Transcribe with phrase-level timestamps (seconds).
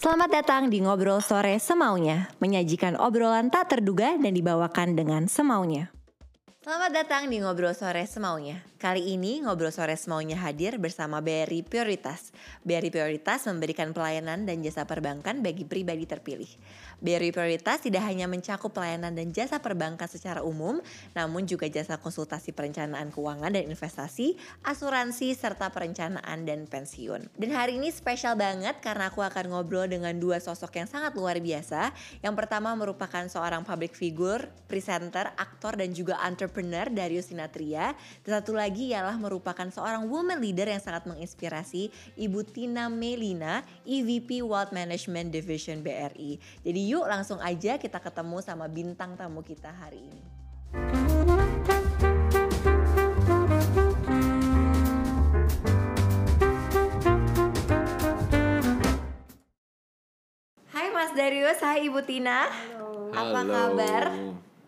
[0.00, 5.92] Selamat datang di Ngobrol Sore Semaunya, menyajikan obrolan tak terduga dan dibawakan dengan semaunya.
[6.64, 8.69] Selamat datang di Ngobrol Sore Semaunya.
[8.80, 12.32] Kali ini Ngobrol Sore Semaunya hadir bersama BRI Prioritas.
[12.64, 16.48] BRI Prioritas memberikan pelayanan dan jasa perbankan bagi pribadi terpilih.
[17.04, 20.80] BRI Prioritas tidak hanya mencakup pelayanan dan jasa perbankan secara umum,
[21.12, 27.36] namun juga jasa konsultasi perencanaan keuangan dan investasi, asuransi, serta perencanaan dan pensiun.
[27.36, 31.36] Dan hari ini spesial banget karena aku akan ngobrol dengan dua sosok yang sangat luar
[31.36, 31.92] biasa.
[32.24, 37.92] Yang pertama merupakan seorang public figure, presenter, aktor, dan juga entrepreneur Darius Sinatria.
[38.24, 43.66] Dan satu lagi lagi ialah merupakan seorang woman leader yang sangat menginspirasi, Ibu Tina Melina,
[43.82, 46.38] EVP Wealth Management Division BRI.
[46.62, 50.22] Jadi yuk langsung aja kita ketemu sama bintang tamu kita hari ini.
[60.70, 62.46] Hai Mas Darius, hai Ibu Tina.
[62.46, 63.10] Halo.
[63.18, 64.04] Apa kabar?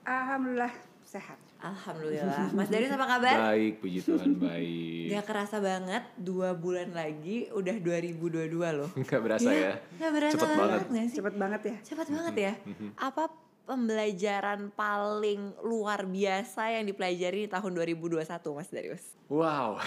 [0.03, 0.75] Alhamdulillah
[1.07, 1.52] sehat.
[1.63, 2.51] Alhamdulillah.
[2.51, 3.37] Mas Darius apa kabar?
[3.55, 5.15] Baik, puji Tuhan baik.
[5.15, 8.91] Gak kerasa banget dua bulan lagi udah 2022 loh.
[9.07, 9.79] Gak berasa ya?
[9.95, 10.81] Gak berasa Cepet banget.
[10.91, 11.17] gak sih?
[11.23, 11.77] Cepet banget ya.
[11.87, 12.53] Cepet banget ya.
[12.99, 13.31] Apa
[13.63, 18.19] pembelajaran paling luar biasa yang dipelajari di tahun 2021
[18.59, 19.05] Mas Darius?
[19.33, 19.81] Wow.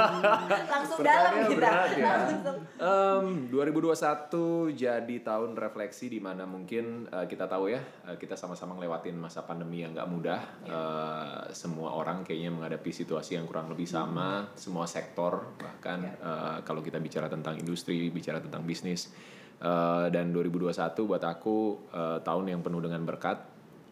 [0.72, 1.58] Langsung dalam Pertanyaannya kita.
[1.58, 2.06] berat ya.
[2.06, 2.58] Langsung.
[2.80, 8.78] Em, 2021 jadi tahun refleksi di mana mungkin eh, kita tahu ya eh, kita sama-sama
[8.78, 10.40] ngelewatin masa pandemi yang nggak mudah.
[10.64, 14.48] Eh, semua orang kayaknya menghadapi situasi yang kurang lebih sama.
[14.56, 19.12] Semua sektor bahkan eh, kalau kita bicara tentang industri, bicara tentang bisnis.
[19.56, 23.40] Eh, dan 2021 buat aku eh, tahun yang penuh dengan berkat.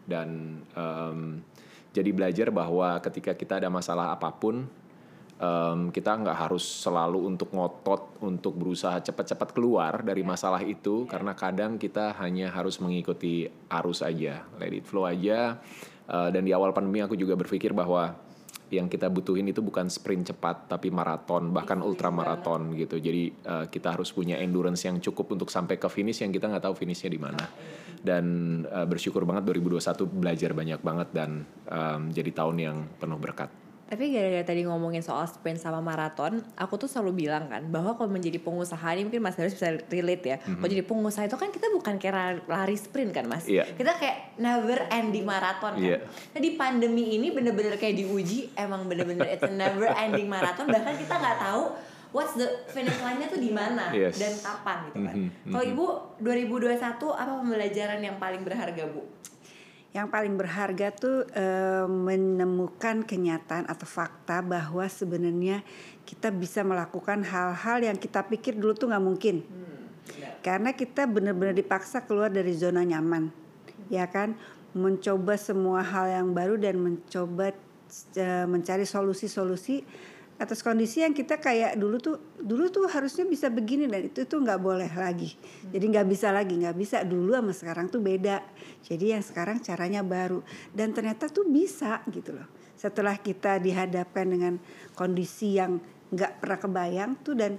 [0.05, 1.41] Dan em,
[1.97, 4.69] jadi belajar bahwa ketika kita ada masalah apa pun
[5.41, 11.33] em, kita nggak harus selalu untuk ngotot untuk berusaha cepat-cepat keluar dari masalah itu karena
[11.33, 15.57] kadang kita hanya harus mengikuti arus aja let it flow aja.
[16.05, 18.13] Eh, dan di awal pandemi aku juga berpikir bahwa
[18.77, 23.01] yang kita butuhin itu bukan sprint cepat tapi maraton bahkan ultra maraton gitu.
[23.01, 26.65] Jadi eh, kita harus punya endurance yang cukup untuk sampai ke finish yang kita nggak
[26.69, 27.45] tahu finishnya di mana.
[28.05, 28.25] Dan
[28.67, 31.31] eh, bersyukur banget 2021 belajar banyak banget dan
[31.71, 33.64] em, jadi tahun yang penuh berkat
[33.95, 38.11] Tapi gara-gara tadi ngomongin soal sprint sama maraton, aku tuh selalu bilang kan bahwa kalau
[38.11, 40.37] menjadi pengusaha ini mungkin Mas Darius bisa relate ya.
[40.43, 43.47] Kalau jadi pengusaha itu kan kita bukan kayak lari sprint kan Mas.
[43.47, 43.63] Iya.
[43.71, 45.87] Kita kayak never ending maraton kan.
[45.95, 46.03] Iya.
[46.11, 50.67] Nah di pandemi ini bener-bener kayak diuji, emang bener-bener it's a never ending marathon.
[50.67, 51.63] Bahkan kita nggak tahu
[52.11, 54.19] what's the finish line-nya tuh di mana Yes.
[54.19, 55.15] dan kapan gitu kan.
[55.15, 55.87] Mhm, Kalau Ibu
[56.19, 59.07] 2021 apa pembelajaran yang paling berharga Bu?
[59.95, 65.63] Yang paling berharga tuh eh, menemukan kenyataan atau fakta bahwa sebenarnya
[66.03, 69.47] kita bisa melakukan hal-hal yang kita pikir dulu tuh nggak mungkin.
[70.45, 73.33] Karena kita benar-benar dipaksa keluar dari zona nyaman,
[73.89, 74.37] ya kan?
[74.75, 77.55] Mencoba semua hal yang baru dan mencoba
[78.19, 79.87] eh, mencari solusi-solusi
[80.35, 84.43] atas kondisi yang kita kayak dulu tuh dulu tuh harusnya bisa begini dan itu tuh
[84.43, 85.39] nggak boleh lagi.
[85.71, 87.07] Jadi nggak bisa lagi nggak bisa.
[87.07, 88.43] Dulu sama sekarang tuh beda.
[88.83, 90.43] Jadi yang sekarang caranya baru.
[90.75, 92.51] Dan ternyata tuh bisa gitu loh.
[92.75, 94.59] Setelah kita dihadapkan dengan
[94.99, 95.79] kondisi yang
[96.11, 97.53] nggak pernah kebayang tuh dan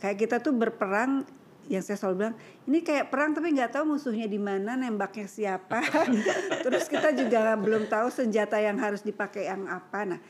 [0.00, 1.24] kayak kita tuh berperang
[1.70, 5.84] yang saya selalu bilang ini kayak perang tapi nggak tahu musuhnya di mana nembaknya siapa.
[6.64, 10.00] Terus kita juga belum tahu senjata yang harus dipakai yang apa.
[10.08, 10.20] Nah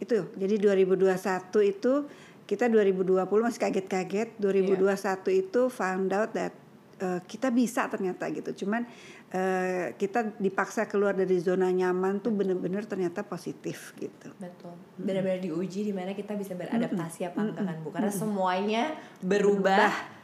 [0.00, 0.26] itu.
[0.34, 1.12] Jadi 2021
[1.68, 1.92] itu
[2.48, 4.28] kita 2020 masih kaget-kaget.
[4.40, 4.90] 2021
[5.30, 6.50] itu found out that
[6.98, 8.64] eh, kita bisa ternyata gitu.
[8.64, 8.88] Cuman
[9.30, 14.34] eh, kita dipaksa keluar dari zona nyaman tuh bener-bener ternyata positif gitu.
[14.40, 14.74] Betul.
[14.98, 17.88] Benar-benar diuji di mana kita bisa beradaptasi apa enggak kan Bu?
[17.94, 18.82] Karena semuanya
[19.22, 20.18] berubah.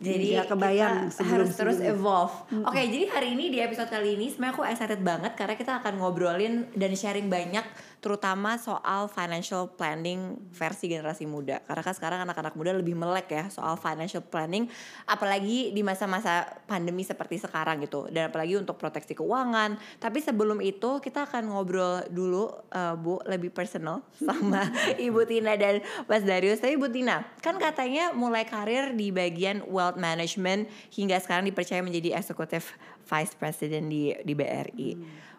[0.00, 2.32] Jadi Nggak kebayang kita harus terus evolve.
[2.64, 6.00] Oke, jadi hari ini di episode kali ini sebenarnya aku excited banget karena kita akan
[6.00, 7.60] ngobrolin dan sharing banyak
[8.00, 11.60] terutama soal financial planning versi generasi muda.
[11.68, 14.66] Karena kan sekarang anak-anak muda lebih melek ya soal financial planning
[15.04, 18.08] apalagi di masa-masa pandemi seperti sekarang gitu.
[18.08, 19.76] Dan apalagi untuk proteksi keuangan.
[20.00, 24.64] Tapi sebelum itu kita akan ngobrol dulu eh, Bu lebih personal sama
[24.96, 26.64] Ibu Tina dan Mas Darius.
[26.64, 32.16] Tapi Ibu Tina, kan katanya mulai karir di bagian wealth management hingga sekarang dipercaya menjadi
[32.16, 32.64] executive
[33.04, 34.90] vice president di di BRI.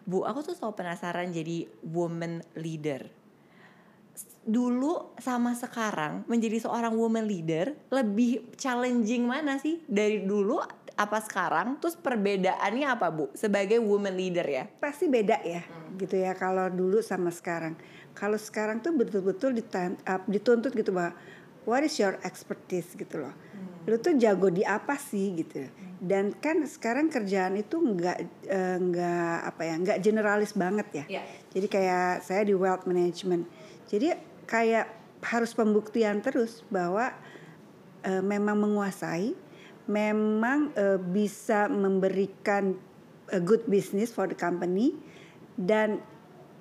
[0.02, 3.06] Bu, aku tuh selalu penasaran jadi woman leader.
[4.42, 10.58] Dulu sama sekarang menjadi seorang woman leader lebih challenging mana sih dari dulu
[10.98, 11.78] apa sekarang?
[11.78, 14.64] Terus perbedaannya apa Bu sebagai woman leader ya?
[14.82, 15.62] pasti beda ya
[15.96, 17.76] gitu ya kalau dulu sama sekarang
[18.12, 19.56] kalau sekarang tuh betul-betul
[20.28, 21.16] dituntut gitu bahwa
[21.64, 23.34] what is your expertise gitu loh
[23.82, 25.66] lu tuh jago di apa sih gitu.
[26.02, 31.04] Dan kan sekarang kerjaan itu nggak eh, nggak apa ya nggak generalis banget ya.
[31.18, 31.24] Yeah.
[31.50, 33.46] jadi kayak saya di wealth management.
[33.90, 34.14] Jadi
[34.46, 34.86] kayak
[35.22, 37.10] harus pembuktian terus bahwa
[38.06, 39.34] eh, memang menguasai
[39.90, 42.78] memang eh, bisa memberikan
[43.34, 44.94] a good business for the company
[45.58, 45.98] dan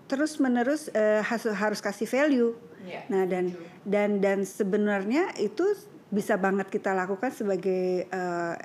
[0.09, 2.51] terus menerus harus harus kasih value.
[2.81, 5.63] Iya, nah dan dan dan sebenarnya itu
[6.11, 8.55] bisa banget kita lakukan sebagai eh,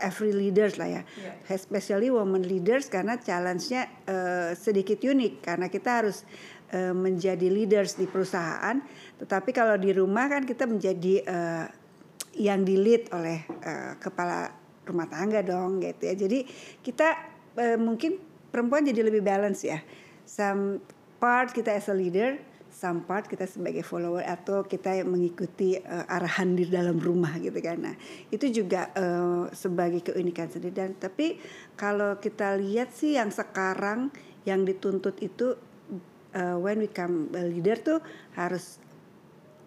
[0.00, 1.32] every leaders lah ya, Iya.
[1.52, 6.24] especially women leaders karena challenge-nya eh, sedikit unik karena kita harus
[6.72, 8.80] eh, menjadi leaders di perusahaan,
[9.20, 11.66] tetapi kalau di rumah kan kita menjadi eh,
[12.40, 14.48] yang di lead oleh eh, kepala
[14.88, 16.14] rumah tangga dong gitu ya.
[16.16, 16.48] Jadi
[16.80, 17.08] kita
[17.60, 18.16] eh, mungkin
[18.48, 19.82] perempuan jadi lebih balance ya.
[20.24, 20.80] Some
[21.20, 22.40] part kita as a leader,
[22.82, 27.78] some part kita sebagai follower atau kita mengikuti eh, arahan di dalam rumah gitu kan.
[27.78, 27.94] Nah,
[28.34, 31.38] itu juga eh, sebagai keunikan sendiri dan tapi
[31.78, 34.10] kalau kita lihat sih yang sekarang
[34.42, 35.54] yang dituntut itu
[36.34, 37.98] eh, when we come leader tuh
[38.34, 38.81] harus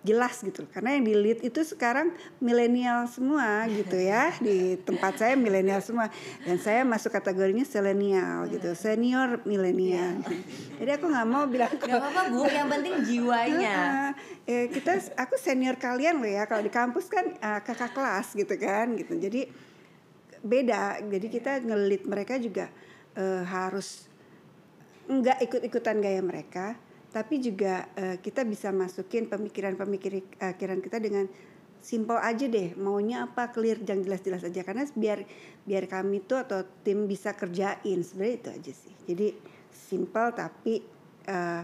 [0.06, 0.64] jelas gitu.
[0.70, 4.32] Karena yang di lead itu sekarang milenial semua gitu ya.
[4.46, 6.14] Di tempat saya milenial semua.
[6.46, 8.78] Dan saya masuk kategorinya selenial gitu.
[8.78, 10.22] Senior milenial.
[10.80, 14.14] Jadi aku nggak mau bilang Gak apa-apa bu, yang penting jiwanya.
[14.46, 16.46] Eh, kita aku senior kalian loh ya.
[16.46, 19.18] Kalau di kampus kan ah, kakak kelas gitu kan gitu.
[19.18, 19.50] Jadi
[20.46, 21.02] beda.
[21.02, 22.70] Jadi kita ngelit mereka juga
[23.18, 24.06] eh, harus
[25.06, 26.78] nggak ikut-ikutan gaya mereka
[27.16, 31.32] tapi juga eh, kita bisa masukin pemikiran-pemikiran kita dengan
[31.80, 32.76] simple aja deh.
[32.76, 33.56] Maunya apa?
[33.56, 34.68] Clear yang jelas-jelas aja.
[34.68, 35.24] Karena biar
[35.64, 38.04] biar kami tuh atau tim bisa kerjain.
[38.04, 38.94] Sebenarnya itu aja sih.
[39.08, 39.32] Jadi
[39.72, 40.84] simple tapi
[41.24, 41.64] eh,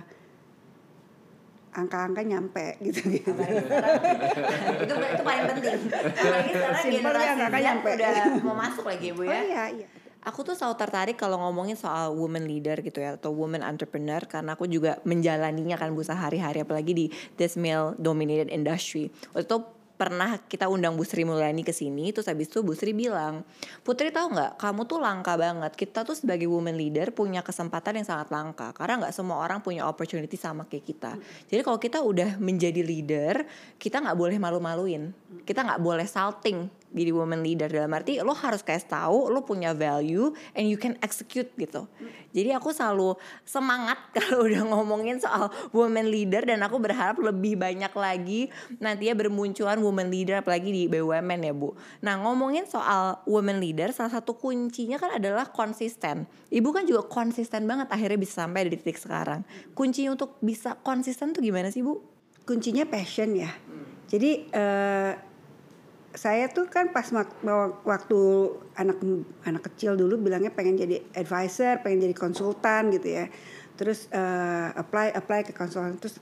[1.76, 3.12] angka-angka nyampe gitu.
[3.12, 3.28] Gitu
[4.88, 5.76] itu itu paling penting.
[5.92, 7.90] Apalagi sekarang Simpel ya, generasi nggak Z nyampe.
[8.00, 9.44] udah mau masuk lagi bu oh ya.
[9.44, 9.88] iya iya
[10.22, 14.54] Aku tuh selalu tertarik kalau ngomongin soal woman leader gitu ya atau woman entrepreneur karena
[14.54, 17.06] aku juga menjalaninya kan bu sehari-hari apalagi di
[17.42, 19.10] this male dominated industry.
[19.34, 19.58] Waktu itu
[20.02, 23.46] pernah kita undang Bu Sri Mulyani ke sini terus habis itu Bu Sri bilang,
[23.86, 25.78] "Putri tahu nggak, kamu tuh langka banget.
[25.78, 29.86] Kita tuh sebagai woman leader punya kesempatan yang sangat langka karena nggak semua orang punya
[29.86, 31.14] opportunity sama kayak kita.
[31.50, 33.46] Jadi kalau kita udah menjadi leader,
[33.78, 35.14] kita nggak boleh malu-maluin.
[35.46, 39.72] Kita nggak boleh salting jadi woman leader dalam arti lo harus kayak tahu lo punya
[39.72, 41.88] value and you can execute gitu.
[42.32, 47.92] Jadi aku selalu semangat kalau udah ngomongin soal woman leader dan aku berharap lebih banyak
[47.96, 51.74] lagi nantinya bermunculan woman leader apalagi di BUMN ya Bu.
[52.04, 56.28] Nah ngomongin soal woman leader salah satu kuncinya kan adalah konsisten.
[56.52, 59.48] Ibu kan juga konsisten banget akhirnya bisa sampai di titik sekarang.
[59.72, 62.12] Kuncinya untuk bisa konsisten tuh gimana sih Bu?
[62.46, 63.52] kuncinya passion ya.
[64.12, 65.12] Jadi eh,
[66.12, 67.08] saya tuh kan pas
[67.88, 68.20] waktu
[68.76, 68.98] anak
[69.48, 73.26] anak kecil dulu bilangnya pengen jadi advisor, pengen jadi konsultan gitu ya.
[73.80, 76.20] Terus eh, apply apply ke konsultan terus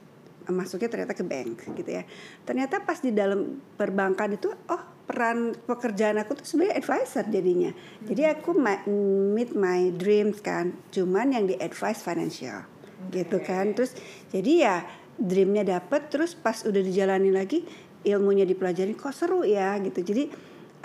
[0.50, 2.04] masuknya ternyata ke bank gitu ya.
[2.46, 7.72] Ternyata pas di dalam perbankan itu oh peran pekerjaan aku tuh sebenarnya advisor jadinya.
[8.06, 8.86] Jadi aku ma-
[9.34, 10.78] meet my dreams kan.
[10.94, 12.62] Cuman yang di advice financial
[13.10, 13.74] gitu kan.
[13.74, 13.98] Terus
[14.30, 14.76] jadi ya
[15.20, 17.68] dreamnya dapet terus pas udah dijalani lagi
[18.16, 20.02] ilmunya dipelajari kok seru ya gitu.
[20.02, 20.24] Jadi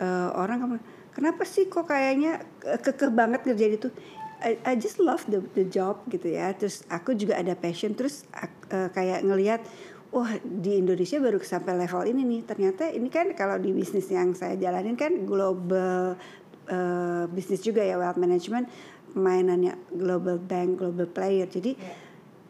[0.01, 0.81] eh, orang
[1.15, 3.89] kenapa sih kok kayaknya ke- kekeh banget ngerjain itu?
[4.45, 6.53] I, I just love the the job gitu ya.
[6.53, 8.29] Terus aku juga ada passion terus
[8.69, 9.61] eh, kayak ngelihat
[10.15, 12.41] wah di Indonesia baru sampai level ini nih.
[12.45, 16.19] Ternyata ini kan kalau di bisnis yang saya jalanin kan global
[16.69, 18.69] eh, bisnis juga ya wealth management
[19.15, 21.47] mainannya global bank, global player.
[21.47, 21.79] Jadi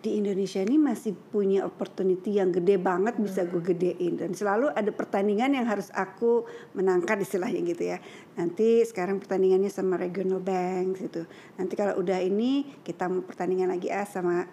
[0.04, 4.20] di Indonesia ini masih punya opportunity yang gede banget bisa gue gedein.
[4.20, 6.44] Dan selalu ada pertandingan yang harus aku
[6.76, 7.98] menangkan istilahnya gitu ya.
[8.36, 11.24] Nanti sekarang pertandingannya sama regional banks gitu.
[11.56, 14.44] Nanti kalau udah ini kita mau pertandingan lagi ah sama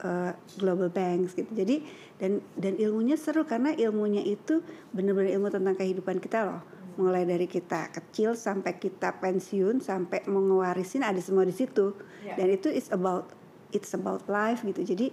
[0.00, 1.52] uh, global banks gitu.
[1.52, 1.84] Jadi
[2.16, 4.64] dan dan ilmunya seru karena ilmunya itu
[4.96, 6.64] bener-bener ilmu tentang kehidupan kita loh.
[6.96, 11.92] Mulai dari kita kecil sampai kita pensiun sampai mau ngewarisin ada semua di situ.
[12.24, 13.43] Dan itu is about
[13.74, 14.86] it's about life gitu.
[14.86, 15.10] Jadi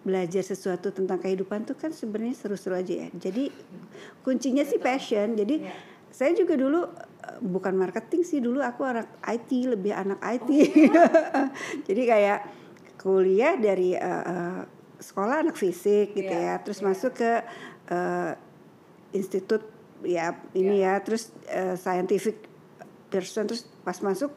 [0.00, 3.08] belajar sesuatu tentang kehidupan tuh kan sebenarnya seru-seru aja ya.
[3.16, 3.48] Jadi
[4.24, 5.36] kuncinya sih passion.
[5.36, 5.64] Jadi
[6.12, 10.50] saya juga dulu eh, bukan marketing sih dulu aku anak IT lebih anak IT.
[11.88, 12.38] Jadi kayak
[13.00, 14.60] kuliah dari eh,
[15.00, 17.32] sekolah anak fisik gitu ya, terus masuk ke
[17.88, 18.32] eh,
[19.16, 19.64] institut
[20.04, 22.50] ya ini ya, terus eh, scientific
[23.10, 24.30] person terus pas masuk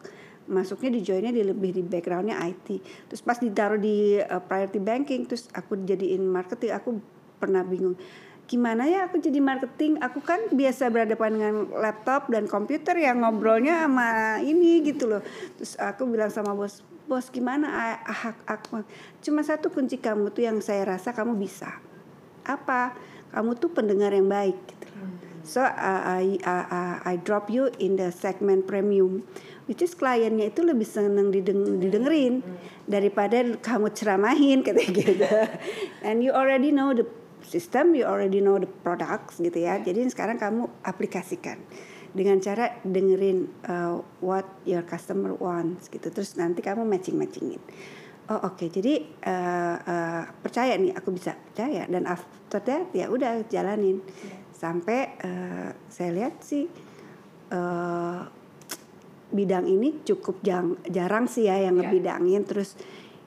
[0.48, 2.68] masuknya di joinnya di lebih di backgroundnya IT
[3.08, 7.00] terus pas ditaruh di uh, priority banking terus aku jadiin marketing aku
[7.40, 7.96] pernah bingung
[8.44, 10.04] gimana ya aku jadi marketing?
[10.04, 15.24] Aku kan biasa berhadapan dengan laptop dan komputer yang ngobrolnya sama ini gitu loh.
[15.56, 17.72] Terus aku bilang sama bos bos gimana?
[18.04, 18.84] Ah, aku
[19.24, 21.72] cuma satu kunci kamu tuh yang saya rasa kamu bisa.
[22.44, 22.92] Apa?
[23.32, 24.84] Kamu tuh pendengar yang baik gitu
[25.44, 29.28] so uh, I, uh, I drop you in the segment premium
[29.70, 32.44] which is kliennya itu lebih seneng dideng didengerin
[32.88, 35.16] daripada kamu ceramahin kayak gitu
[36.04, 37.08] and you already know the
[37.46, 39.80] system, you already know the products gitu ya.
[39.84, 41.60] Jadi sekarang kamu aplikasikan
[42.14, 46.10] dengan cara dengerin uh, what your customer wants gitu.
[46.10, 47.62] Terus nanti kamu matching matchingin.
[48.32, 48.68] Oh oke, okay.
[48.72, 54.00] jadi uh, uh, percaya nih aku bisa percaya dan after that ya udah jalanin
[54.56, 56.72] sampai uh, saya lihat sih
[57.52, 58.24] uh,
[59.34, 61.90] bidang ini cukup jang, jarang sih ya yang yeah.
[61.90, 62.78] ngebidangin terus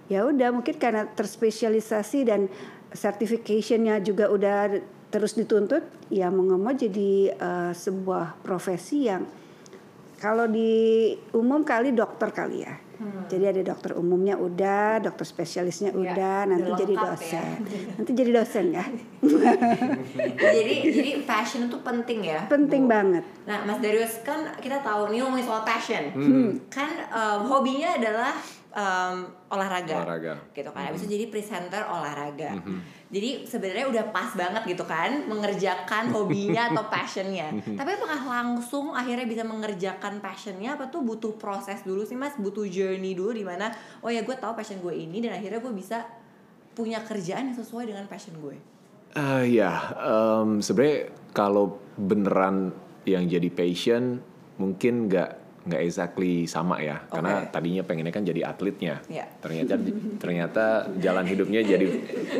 [0.06, 2.46] ya udah mungkin karena terspesialisasi dan
[2.94, 4.78] certificationnya juga udah
[5.10, 9.26] terus dituntut ya mau nggak mau jadi uh, sebuah profesi yang
[10.22, 13.28] kalau di umum kali dokter kali ya hmm.
[13.28, 17.02] jadi ada dokter umumnya udah dokter spesialisnya ya, udah nanti jadi ya.
[17.02, 17.54] dosen ya.
[18.00, 18.84] nanti jadi dosen ya
[20.56, 22.92] jadi jadi passion itu penting ya penting Bu.
[22.92, 26.50] banget nah Mas Darius kan kita tahu nih ngomongin soal passion hmm.
[26.72, 28.34] kan um, hobinya adalah
[28.76, 29.16] um,
[29.48, 30.92] olahraga, olahraga, gitu kan.
[30.92, 31.14] Bisa mm-hmm.
[31.16, 32.50] jadi presenter olahraga.
[32.60, 32.78] Mm-hmm.
[33.06, 37.56] Jadi sebenarnya udah pas banget gitu kan, mengerjakan hobinya atau passionnya.
[37.56, 37.76] Mm-hmm.
[37.80, 40.76] Tapi apakah langsung akhirnya bisa mengerjakan passionnya?
[40.76, 42.36] Apa tuh butuh proses dulu sih mas?
[42.36, 43.72] Butuh journey dulu di mana?
[44.04, 46.04] Oh ya gue tahu passion gue ini dan akhirnya gue bisa
[46.76, 48.60] punya kerjaan yang sesuai dengan passion gue.
[49.16, 52.76] Uh, ya, um, sebenarnya kalau beneran
[53.08, 54.20] yang jadi passion
[54.60, 57.02] mungkin nggak nggak exactly sama ya.
[57.02, 57.18] Okay.
[57.18, 58.94] karena tadinya pengennya kan jadi atletnya.
[59.10, 59.28] Yeah.
[59.42, 59.74] ternyata
[60.22, 60.64] ternyata
[61.02, 61.86] jalan hidupnya jadi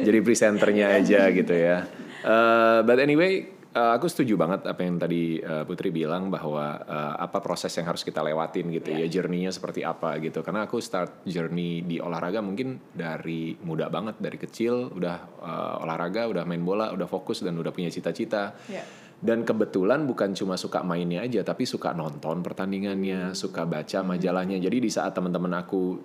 [0.06, 1.84] jadi presenternya aja gitu ya.
[2.26, 7.14] Uh, but anyway uh, aku setuju banget apa yang tadi uh, Putri bilang bahwa uh,
[7.20, 9.04] apa proses yang harus kita lewatin gitu yeah.
[9.04, 9.20] ya.
[9.20, 10.40] Journey-nya seperti apa gitu.
[10.40, 14.88] Karena aku start journey di olahraga mungkin dari muda banget dari kecil.
[14.96, 18.56] Udah uh, olahraga udah main bola udah fokus dan udah punya cita-cita.
[18.72, 24.62] Yeah dan kebetulan bukan cuma suka mainnya aja tapi suka nonton pertandingannya suka baca majalahnya.
[24.62, 25.98] Jadi di saat teman-teman aku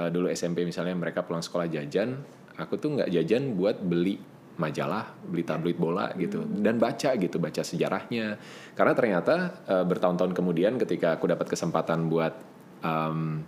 [0.00, 2.16] uh, dulu SMP misalnya mereka pulang sekolah jajan
[2.56, 4.16] aku tuh nggak jajan buat beli
[4.56, 6.48] majalah beli tabloid bola gitu.
[6.48, 8.40] Dan baca gitu baca sejarahnya.
[8.72, 9.34] Karena ternyata
[9.68, 12.32] uh, bertahun-tahun kemudian ketika aku dapat kesempatan buat
[12.80, 13.44] um,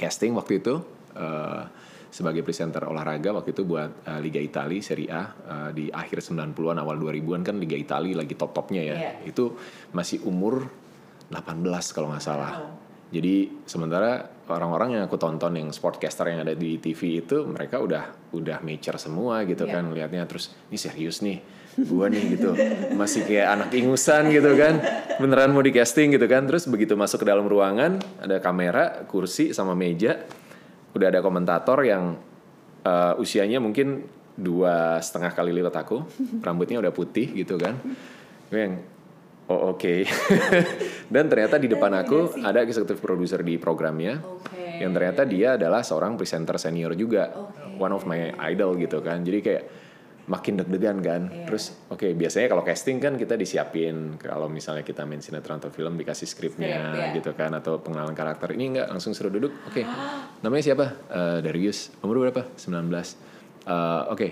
[0.00, 0.80] casting waktu itu
[1.20, 1.68] uh,
[2.12, 6.76] sebagai presenter olahraga waktu itu buat uh, Liga Italia Serie A uh, di akhir 90-an
[6.76, 8.96] awal 2000-an kan Liga Italia lagi top-topnya ya.
[9.00, 9.32] Yeah.
[9.32, 9.56] Itu
[9.96, 10.68] masih umur
[11.32, 11.64] 18
[11.96, 12.52] kalau nggak salah.
[12.60, 12.72] Oh.
[13.12, 18.32] Jadi sementara orang-orang yang aku tonton yang sportcaster yang ada di TV itu mereka udah
[18.36, 19.80] udah mature semua gitu yeah.
[19.80, 21.40] kan lihatnya terus ini serius nih
[21.88, 22.52] gua nih gitu
[23.00, 24.80] masih kayak anak ingusan gitu kan
[25.16, 29.56] beneran mau di casting gitu kan terus begitu masuk ke dalam ruangan ada kamera kursi
[29.56, 30.20] sama meja
[30.92, 32.16] udah ada komentator yang
[32.84, 36.04] uh, usianya mungkin dua setengah kali lipat aku,
[36.40, 37.76] rambutnya udah putih gitu kan,
[38.48, 38.74] gue yang
[39.52, 40.00] oh oke, okay.
[41.12, 44.80] dan ternyata di depan aku ada eksekutif produser di programnya, okay.
[44.80, 47.76] yang ternyata dia adalah seorang presenter senior juga, okay.
[47.76, 49.64] one of my idol gitu kan, jadi kayak
[50.32, 51.28] makin deg-degan kan.
[51.28, 51.44] Yeah.
[51.44, 55.68] Terus oke okay, biasanya kalau casting kan kita disiapin kalau misalnya kita main sinetron atau
[55.68, 57.12] film dikasih skripnya Script, yeah.
[57.12, 58.56] gitu kan atau pengenalan karakter.
[58.56, 59.52] Ini enggak langsung suruh duduk.
[59.68, 59.84] Oke.
[59.84, 59.84] Okay.
[60.44, 60.86] Namanya siapa?
[61.12, 61.92] Uh, Darius.
[62.00, 62.48] Umur berapa?
[62.56, 62.64] 19.
[62.64, 63.04] Uh, oke.
[64.16, 64.30] Okay.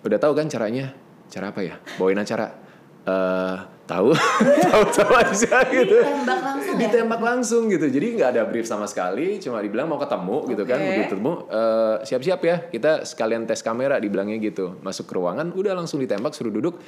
[0.00, 0.96] Udah tahu kan caranya?
[1.28, 1.76] Cara apa ya?
[2.00, 2.56] Bawain acara.
[3.04, 4.08] Uh, tahu
[4.70, 6.78] tahu tahu aja gitu ditembak langsung ya?
[6.78, 10.50] ditembak langsung gitu jadi nggak ada brief sama sekali cuma dibilang mau ketemu okay.
[10.54, 15.12] gitu kan begitu ketemu uh, siap-siap ya kita sekalian tes kamera dibilangnya gitu masuk ke
[15.18, 16.78] ruangan udah langsung ditembak suruh duduk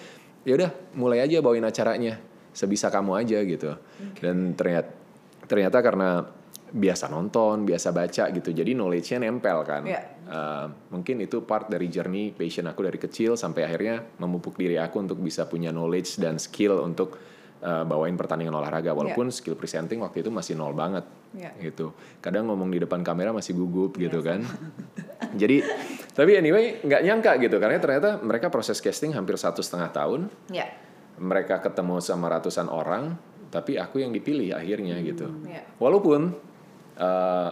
[0.46, 2.22] ya udah mulai aja bawain acaranya
[2.54, 4.22] sebisa kamu aja gitu okay.
[4.22, 4.90] dan ternyata
[5.50, 6.24] ternyata karena
[6.72, 8.50] biasa nonton, biasa baca gitu.
[8.50, 9.84] Jadi knowledge-nya nempel kan.
[9.84, 10.11] Yeah.
[10.32, 15.04] Uh, mungkin itu part dari journey passion aku dari kecil sampai akhirnya memupuk diri aku
[15.04, 17.20] untuk bisa punya knowledge dan skill untuk
[17.60, 18.96] uh, bawain pertandingan olahraga.
[18.96, 19.36] Walaupun yeah.
[19.36, 21.04] skill presenting waktu itu masih nol banget
[21.36, 21.52] yeah.
[21.60, 21.92] gitu.
[22.24, 24.28] Kadang ngomong di depan kamera masih gugup gitu yeah.
[24.32, 24.40] kan.
[25.40, 25.60] Jadi
[26.16, 30.32] tapi anyway nggak nyangka gitu karena ternyata mereka proses casting hampir satu setengah tahun.
[30.48, 30.72] Yeah.
[31.20, 33.20] Mereka ketemu sama ratusan orang,
[33.52, 35.28] tapi aku yang dipilih akhirnya gitu.
[35.44, 35.68] Yeah.
[35.76, 36.32] Walaupun
[36.96, 37.50] uh,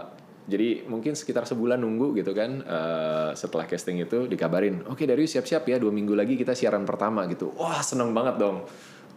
[0.48, 5.36] jadi mungkin sekitar sebulan nunggu gitu kan uh, setelah casting itu dikabarin oke okay, Darius
[5.36, 8.64] siap-siap ya dua minggu lagi kita siaran pertama gitu wah seneng banget dong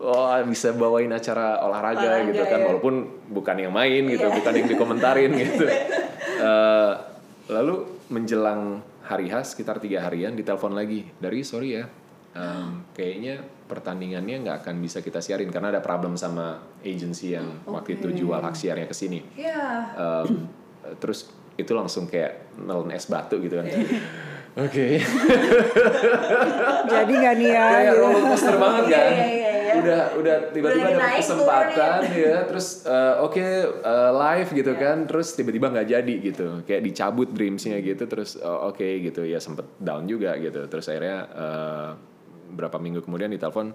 [0.04, 2.66] wah bisa bawain acara olahraga, olahraga gitu kan ya.
[2.68, 2.96] walaupun
[3.32, 4.36] bukan yang main gitu yeah.
[4.36, 5.66] bukan yang dikomentarin gitu
[6.44, 6.94] uh,
[7.48, 11.86] lalu menjelang hari H sekitar tiga harian ditelepon lagi dari sorry ya
[12.36, 17.98] um, kayaknya pertandingannya nggak akan bisa kita siarin karena ada problem sama agency yang waktu
[17.98, 19.20] itu jual hak siarnya ke sini.
[19.34, 19.64] Iya.
[19.98, 20.63] Um,
[21.00, 23.68] terus itu langsung kayak nelen es batu gitu kan.
[24.54, 25.02] Oke.
[26.94, 27.66] Jadi nggak nih ya?
[27.74, 28.02] kayak gitu.
[28.06, 29.10] roller coaster banget kan.
[29.10, 29.74] Iya, iya, iya.
[29.74, 33.42] Udah udah tiba-tiba ada kesempatan ya, terus uh, oke
[33.82, 38.70] uh, live gitu kan, terus tiba-tiba nggak jadi gitu, kayak dicabut dreamsnya gitu, terus uh,
[38.70, 41.90] oke gitu ya sempet down juga gitu, terus akhirnya uh,
[42.54, 43.74] berapa minggu kemudian ditelepon,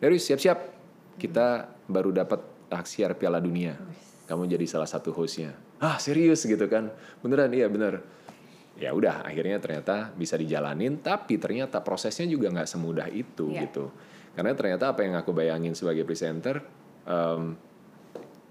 [0.00, 0.58] Darius siap-siap,
[1.20, 2.40] kita baru dapat
[2.72, 3.76] hak siar Piala Dunia,
[4.28, 5.56] kamu jadi salah satu hostnya.
[5.80, 6.92] Ah serius gitu kan,
[7.24, 8.04] beneran iya bener
[8.78, 13.66] ya udah akhirnya ternyata bisa dijalanin tapi ternyata prosesnya juga nggak semudah itu Iya.
[13.66, 13.90] gitu
[14.38, 16.62] karena ternyata apa yang aku bayangin sebagai presenter
[17.02, 17.58] em,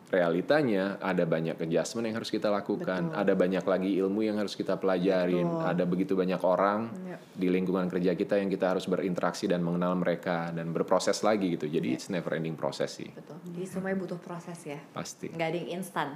[0.08, 4.76] realitanya ada banyak adjustment yang harus kita lakukan ada banyak lagi ilmu yang harus kita
[4.76, 7.18] pelajarin ada begitu banyak orang Iya.
[7.34, 11.68] di lingkungan kerja kita yang kita harus berinteraksi dan mengenal mereka dan berproses lagi gitu
[11.68, 13.36] jadi it's never ending proses sih Betul.
[13.48, 14.80] Jadi semuanya butuh proses ya.
[14.92, 16.08] pasti nggak ada yang instan.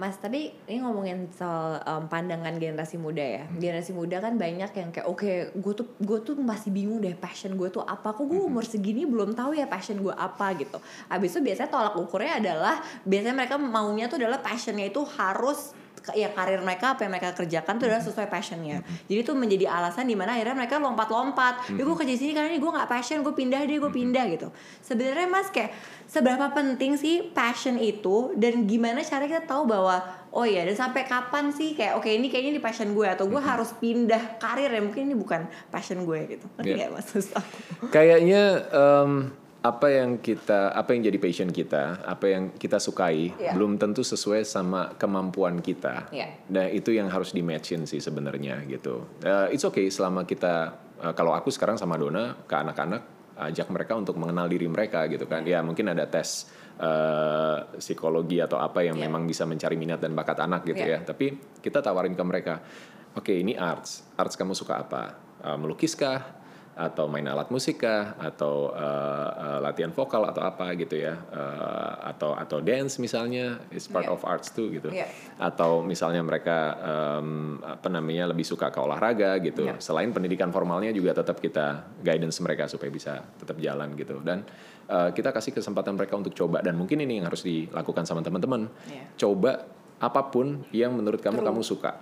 [0.00, 3.44] Mas tadi ini ngomongin soal um, pandangan generasi muda ya.
[3.52, 7.52] Generasi muda kan banyak yang kayak oke, gue tuh gue tuh masih bingung deh passion
[7.52, 8.16] gue tuh apa.
[8.16, 10.80] Kok gue umur segini belum tahu ya passion gue apa gitu.
[11.12, 15.76] Abis itu biasanya tolak ukurnya adalah biasanya mereka maunya tuh adalah passionnya itu harus
[16.16, 18.80] ya karir mereka apa yang mereka kerjakan tuh adalah sesuai passionnya.
[19.06, 21.74] Jadi itu menjadi alasan di mana akhirnya mereka lompat-lompat.
[21.76, 24.24] Ya gue kerja di sini karena ini gue nggak passion, gue pindah deh, gue pindah
[24.32, 24.48] gitu.
[24.80, 25.76] Sebenarnya mas kayak
[26.10, 31.06] seberapa penting sih passion itu dan gimana cara kita tahu bahwa oh ya dan sampai
[31.06, 34.82] kapan sih kayak oke ini kayaknya di passion gue atau gue harus pindah karir ya
[34.82, 36.46] mungkin ini bukan passion gue gitu.
[36.58, 37.58] Ngerti maksud aku?
[37.90, 39.12] Kayaknya em,
[39.60, 43.52] apa yang kita, apa yang jadi passion kita, apa yang kita sukai, Iya.
[43.52, 46.08] belum tentu sesuai sama kemampuan kita.
[46.08, 46.48] Iya.
[46.48, 49.04] Nah itu yang harus di matchin sih sebenarnya gitu.
[49.20, 50.72] Eh, it's okay selama kita,
[51.04, 53.02] eh, kalau aku sekarang sama Dona ke anak-anak
[53.40, 55.44] ajak mereka untuk mengenal diri mereka gitu kan.
[55.44, 56.48] Ya mungkin ada tes
[56.80, 59.04] eh, psikologi atau apa yang Iya.
[59.04, 61.04] memang bisa mencari minat dan bakat anak gitu Iya.
[61.04, 61.12] ya.
[61.12, 62.64] Tapi kita tawarin ke mereka,
[63.12, 65.02] oke ini arts, arts kamu suka apa?
[65.44, 66.39] Eh, melukiskah?
[66.80, 71.92] Atau main alat musik kah atau eh, eh, latihan vokal atau apa gitu ya Eh,
[72.08, 74.16] atau atau dance misalnya is part Iya.
[74.16, 75.04] of arts too gitu Iya.
[75.36, 77.28] atau misalnya mereka em,
[77.60, 79.76] apa namanya lebih suka ke olahraga gitu Iya.
[79.76, 84.48] selain pendidikan formalnya juga tetap kita guidance mereka supaya bisa tetap jalan gitu dan
[84.88, 88.72] eh, kita kasih kesempatan mereka untuk coba dan mungkin ini yang harus dilakukan sama teman-teman
[88.88, 89.04] Iya.
[89.20, 89.68] coba
[90.00, 91.48] apa pun yang menurut kamu True.
[91.52, 91.92] kamu suka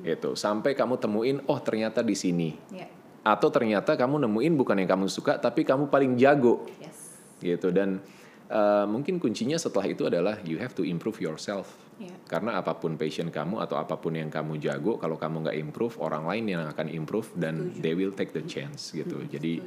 [0.00, 2.88] gitu sampai kamu temuin oh ternyata di sini Ya.
[3.24, 6.68] Atau ternyata kamu nemuin bukan yang kamu suka tapi kamu paling jago.
[6.78, 7.16] Yes.
[7.40, 7.72] gitu.
[7.72, 8.00] Dan
[8.52, 11.80] uh, mungkin kuncinya setelah itu adalah you have to improve yourself.
[11.94, 12.10] Iya.
[12.26, 15.94] karena apa pun passion kamu atau apa pun yang kamu jago kalau kamu nggak improve
[16.02, 19.22] orang lain yang akan improve dan they will take the chance gitu.
[19.30, 19.62] Jadi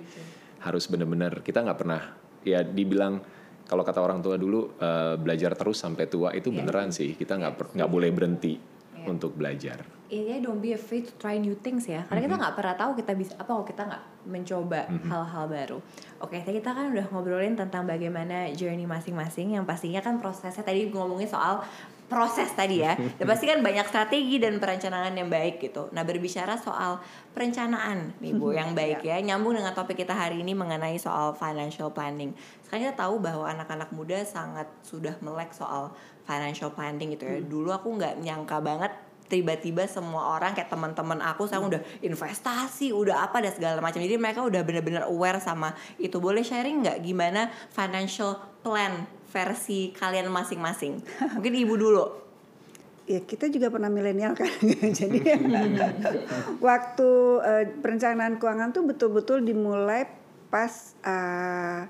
[0.60, 2.04] harus benar-benar kita nggak pernah
[2.44, 3.24] ya dibilang
[3.64, 6.58] kalau kata orang tua dulu uh, belajar terus sampai tua itu Iya.
[6.60, 7.16] beneran sih.
[7.16, 9.08] Kita nggak nggak boleh berhenti Iya.
[9.08, 12.08] untuk belajar Intinya don't be afraid to try new things ya.
[12.08, 15.78] Karena kita nggak pernah tahu kita bisa apa kalau kita nggak mencoba hal-hal baru.
[16.24, 20.88] Oke tadi kita kan udah ngobrolin tentang bagaimana journey masing-masing Yang pastinya kan prosesnya tadi
[20.92, 21.64] ngomongin soal
[22.08, 22.96] proses tadi ya.
[22.96, 25.92] Dan pasti kan banyak strategi dan perencanaan yang baik gitu.
[25.92, 27.04] Nah berbicara soal
[27.36, 29.20] perencanaan nih Bu yang baik ya.
[29.20, 32.32] Nyambung dengan topik kita hari ini mengenai soal financial planning.
[32.64, 35.92] Sekarang kita tahu bahwa anak-anak muda sangat sudah melek soal
[36.24, 37.40] financial planning gitu ya.
[37.44, 38.92] Dulu aku nggak nyangka banget
[39.28, 44.00] tiba-tiba semua orang kayak teman-teman aku sekarang udah investasi, udah apa dan segala macam.
[44.00, 46.18] Jadi mereka udah bener-bener aware sama itu.
[46.18, 51.04] Boleh sharing nggak gimana financial plan versi kalian masing-masing?
[51.36, 52.06] Mungkin ibu dulu.
[53.08, 54.52] ya kita juga pernah milenial kan
[55.00, 55.40] jadi
[56.68, 57.10] waktu
[57.40, 60.12] eh, perencanaan keuangan tuh betul-betul dimulai
[60.52, 61.88] pas eh,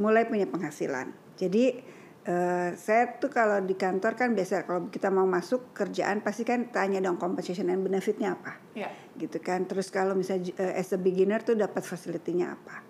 [0.00, 1.76] mulai punya penghasilan jadi
[2.24, 6.72] eh, saya tuh kalau di kantor kan biasa kalau kita mau masuk kerjaan pasti kan
[6.72, 8.88] tanya dong compensation and benefitnya apa Ya.
[9.14, 12.80] gitu kan terus kalau misalnya eh, as a beginner tuh dapat facility-nya apa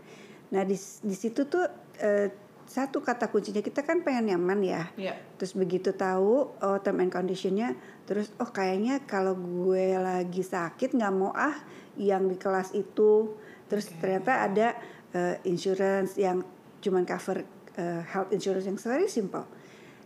[0.50, 1.66] nah di di situ tuh
[1.98, 2.30] eh,
[2.64, 5.18] satu kata kuncinya kita kan pengen nyaman ya Ya.
[5.36, 11.12] terus begitu tahu oh term and conditionnya terus oh kayaknya kalau gue lagi sakit nggak
[11.12, 11.52] mau ah
[11.98, 13.34] yang di kelas itu
[13.68, 13.98] terus Oke.
[14.00, 14.68] ternyata ada
[15.12, 16.40] eh, insurance yang
[16.80, 17.44] cuman cover
[17.78, 19.46] eh, health insurance yang very simple.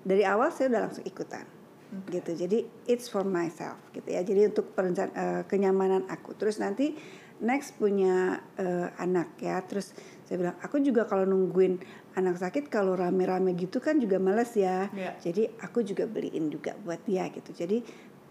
[0.02, 1.44] Dari awal saya udah langsung ikutan
[2.12, 2.36] gitu.
[2.36, 4.20] Jadi it's for myself gitu ya.
[4.20, 6.36] Jadi untuk perencan- eh, kenyamanan aku.
[6.36, 6.92] Terus nanti
[7.40, 9.60] next punya eh, anak ya.
[9.64, 9.96] Terus
[10.28, 11.80] saya bilang aku juga kalau nungguin
[12.20, 14.90] anak sakit kalau rame-rame gitu kan juga males ya.
[14.92, 15.16] Iya.
[15.22, 17.54] jadi aku juga beliin juga buat dia gitu.
[17.54, 17.80] Jadi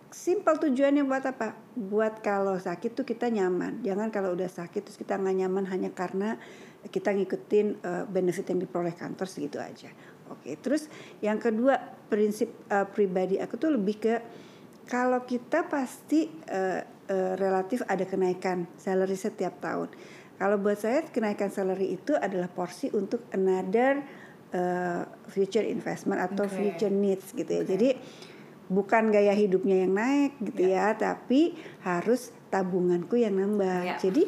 [0.07, 1.51] Simple tujuannya buat apa?
[1.75, 3.83] Buat kalau sakit tuh kita nyaman.
[3.83, 6.39] Jangan kalau udah sakit terus kita nggak nyaman hanya karena
[6.85, 9.89] kita ngikutin uh, benefit yang diperoleh kantor segitu aja.
[10.27, 10.91] Oke, terus
[11.23, 11.79] yang kedua
[12.11, 14.15] prinsip uh, pribadi aku tuh lebih ke
[14.87, 19.91] kalau kita pasti uh, uh, relatif ada kenaikan salary setiap tahun.
[20.37, 24.05] Kalau buat saya kenaikan salary itu adalah porsi untuk another
[24.53, 26.55] uh, future investment atau okay.
[26.55, 27.61] future needs gitu ya.
[27.65, 27.69] Okay.
[27.73, 27.89] Jadi
[28.67, 30.91] bukan gaya hidupnya yang naik gitu yeah.
[30.93, 33.95] ya, tapi harus tabunganku yang nambah.
[33.95, 33.99] Yeah.
[33.99, 34.23] Jadi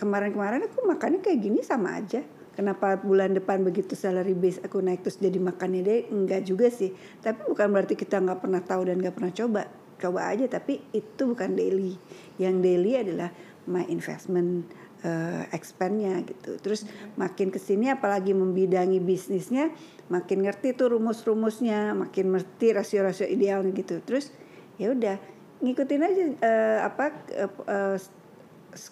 [0.00, 2.24] kemarin-kemarin aku makannya kayak gini sama aja.
[2.54, 6.00] Kenapa bulan depan begitu salary base aku naik terus jadi makannya deh?
[6.14, 6.94] Enggak juga sih.
[7.18, 9.62] Tapi bukan berarti kita nggak pernah tahu dan nggak pernah coba.
[9.98, 11.98] Coba aja tapi itu bukan daily.
[12.38, 13.34] Yang daily adalah
[13.66, 14.70] my investment
[15.02, 16.54] uh, expandnya gitu.
[16.62, 16.86] Terus
[17.18, 19.74] makin ke sini apalagi membidangi bisnisnya
[20.08, 23.98] makin ngerti tuh rumus-rumusnya, makin ngerti rasio-rasio idealnya gitu.
[24.04, 24.30] Terus
[24.78, 25.16] ya udah
[25.58, 27.04] ngikutin aja uh, apa
[27.34, 27.96] uh, uh,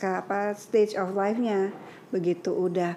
[0.03, 1.75] apa stage of life-nya.
[2.15, 2.95] Begitu udah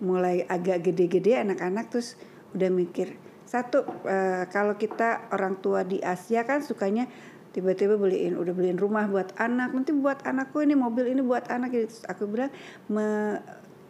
[0.00, 2.20] mulai agak gede-gede anak-anak terus
[2.52, 7.06] udah mikir satu uh, kalau kita orang tua di Asia kan sukanya
[7.54, 11.72] tiba-tiba beliin udah beliin rumah buat anak nanti buat anakku ini mobil ini buat anak
[11.72, 12.52] gitu aku bilang
[12.92, 13.38] me,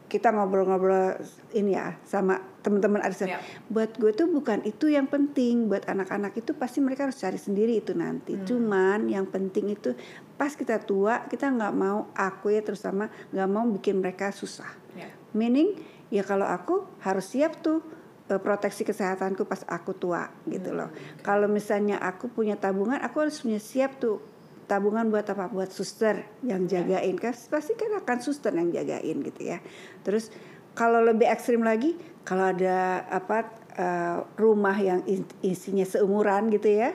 [0.07, 1.19] kita ngobrol-ngobrol
[1.51, 3.27] ini ya sama teman-teman arisan.
[3.27, 3.43] Ya.
[3.67, 5.67] Buat gue tuh bukan itu yang penting.
[5.67, 8.39] Buat anak-anak itu pasti mereka harus cari sendiri itu nanti.
[8.39, 8.47] Hmm.
[8.47, 9.99] Cuman yang penting itu
[10.37, 14.69] pas kita tua kita nggak mau aku ya terus sama nggak mau bikin mereka susah.
[14.93, 15.09] Ya.
[15.33, 15.77] Meaning
[16.13, 17.81] ya kalau aku harus siap tuh
[18.29, 20.79] eh, proteksi kesehatanku pas aku tua gitu hmm.
[20.79, 20.91] loh.
[21.25, 26.27] Kalau misalnya aku punya tabungan, aku harus punya siap tuh tabungan buat apa buat suster
[26.43, 26.83] yang ya.
[26.83, 29.63] jagain kan pasti kan akan suster yang jagain gitu ya
[30.03, 30.35] terus
[30.75, 31.95] kalau lebih ekstrim lagi
[32.27, 33.47] kalau ada apa
[33.79, 35.01] uh, rumah yang
[35.41, 36.93] isinya seumuran gitu ya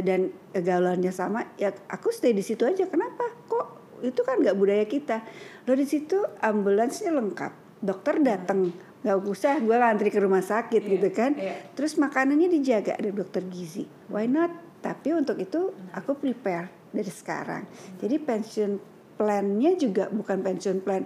[0.00, 2.88] dan gaulannya sama ya aku stay di situ aja.
[2.88, 3.28] Kenapa?
[3.44, 5.20] Kok itu kan nggak budaya kita.
[5.68, 7.52] Lo di situ ambulansnya lengkap.
[7.82, 11.34] Dokter datang nggak usah gue ngantri ke rumah sakit yeah, gitu kan.
[11.34, 11.58] yeah.
[11.74, 13.84] terus makanannya dijaga ada dokter gizi.
[14.08, 14.54] Why not?
[14.78, 17.66] Tapi untuk itu aku prepare dari sekarang.
[17.98, 18.72] Jadi pensiun
[19.18, 21.02] plannya juga bukan pensiun plan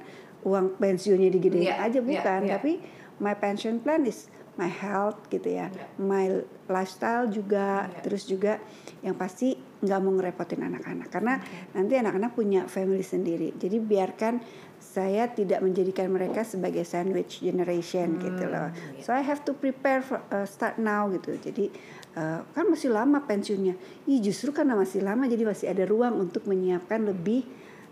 [0.47, 2.55] uang pensiunnya digedein yeah, aja iya, bukan, yeah, yeah.
[2.55, 2.73] tapi
[3.19, 5.89] my pension plan is my health gitu ya, yeah.
[6.01, 8.03] my lifestyle juga, yeah.
[8.03, 8.57] terus juga
[9.05, 11.77] yang pasti nggak mau ngerepotin anak-anak karena okay.
[11.77, 13.53] nanti anak-anak punya family sendiri.
[13.61, 14.41] Jadi biarkan
[14.81, 18.73] saya tidak menjadikan mereka sebagai sandwich generation hmm, gitu loh.
[18.73, 19.05] Yeah.
[19.05, 21.37] So I have to prepare for uh, start now gitu.
[21.37, 21.69] Jadi
[22.17, 23.77] uh, kan masih lama pensiunnya.
[24.09, 27.45] Ih justru karena masih lama jadi masih ada ruang untuk menyiapkan lebih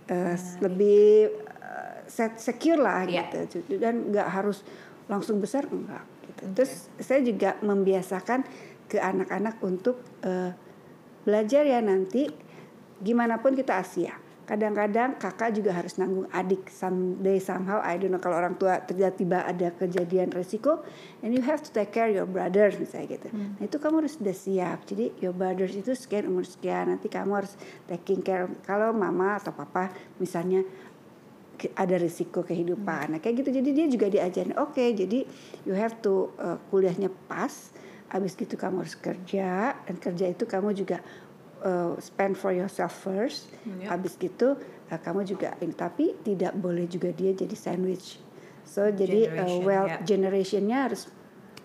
[0.08, 1.28] uh, lebih
[1.60, 3.28] uh, set secure lah yeah.
[3.28, 3.60] gitu.
[3.76, 4.64] Dan nggak harus
[5.04, 6.42] langsung besar enggak gitu.
[6.42, 6.54] Okay.
[6.58, 8.44] Terus saya juga membiasakan
[8.90, 10.52] ke anak-anak untuk uh,
[11.24, 12.28] belajar ya nanti
[13.00, 18.20] gimana pun kita Asia kadang-kadang kakak juga harus nanggung adik someday somehow I don't know
[18.20, 20.84] kalau orang tua tiba-tiba ada kejadian resiko
[21.24, 23.56] and you have to take care your brothers misalnya gitu hmm.
[23.56, 27.40] nah itu kamu harus sudah siap jadi your brothers itu sekian umur sekian nanti kamu
[27.40, 27.56] harus
[27.88, 29.88] taking care kalau mama atau papa
[30.20, 30.60] misalnya
[31.74, 33.12] ada risiko kehidupan hmm.
[33.16, 35.24] nah kayak gitu jadi dia juga diajarin oke okay, jadi
[35.64, 37.74] you have to uh, kuliahnya pas
[38.14, 41.02] habis gitu kamu harus kerja dan kerja itu kamu juga
[41.66, 43.50] uh, spend for yourself first.
[43.64, 43.90] Hmm, yep.
[43.90, 48.22] Habis gitu uh, kamu juga ini tapi tidak boleh juga dia jadi sandwich.
[48.62, 50.06] So jadi uh, wealth yeah.
[50.06, 51.10] generationnya harus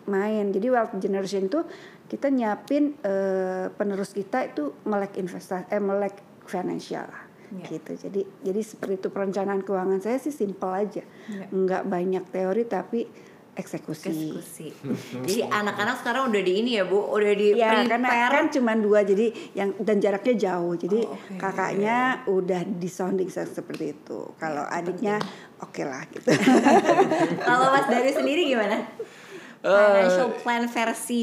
[0.10, 0.50] main.
[0.50, 1.62] Jadi wealth generation itu
[2.10, 6.18] kita nyiapin uh, penerus kita itu melek investasi eh melek
[6.50, 7.29] financial lah.
[7.50, 7.82] Yeah.
[7.82, 11.50] gitu jadi jadi seperti itu perencanaan keuangan saya sih simple aja yeah.
[11.50, 13.10] nggak banyak teori tapi
[13.60, 14.08] eksekusi.
[14.08, 14.68] Eksekusi.
[15.28, 19.04] jadi anak-anak sekarang udah di ini ya bu, udah di ya, karena kan cuma dua
[19.04, 20.74] jadi yang dan jaraknya jauh.
[20.80, 21.36] Jadi oh, okay.
[21.36, 24.20] kakaknya udah di sounding seperti itu.
[24.40, 25.16] Kalau ya, adiknya
[25.60, 26.30] oke okay lah gitu.
[27.48, 28.88] Kalau Mas Darius sendiri gimana?
[29.60, 31.22] Uh, Financial plan versi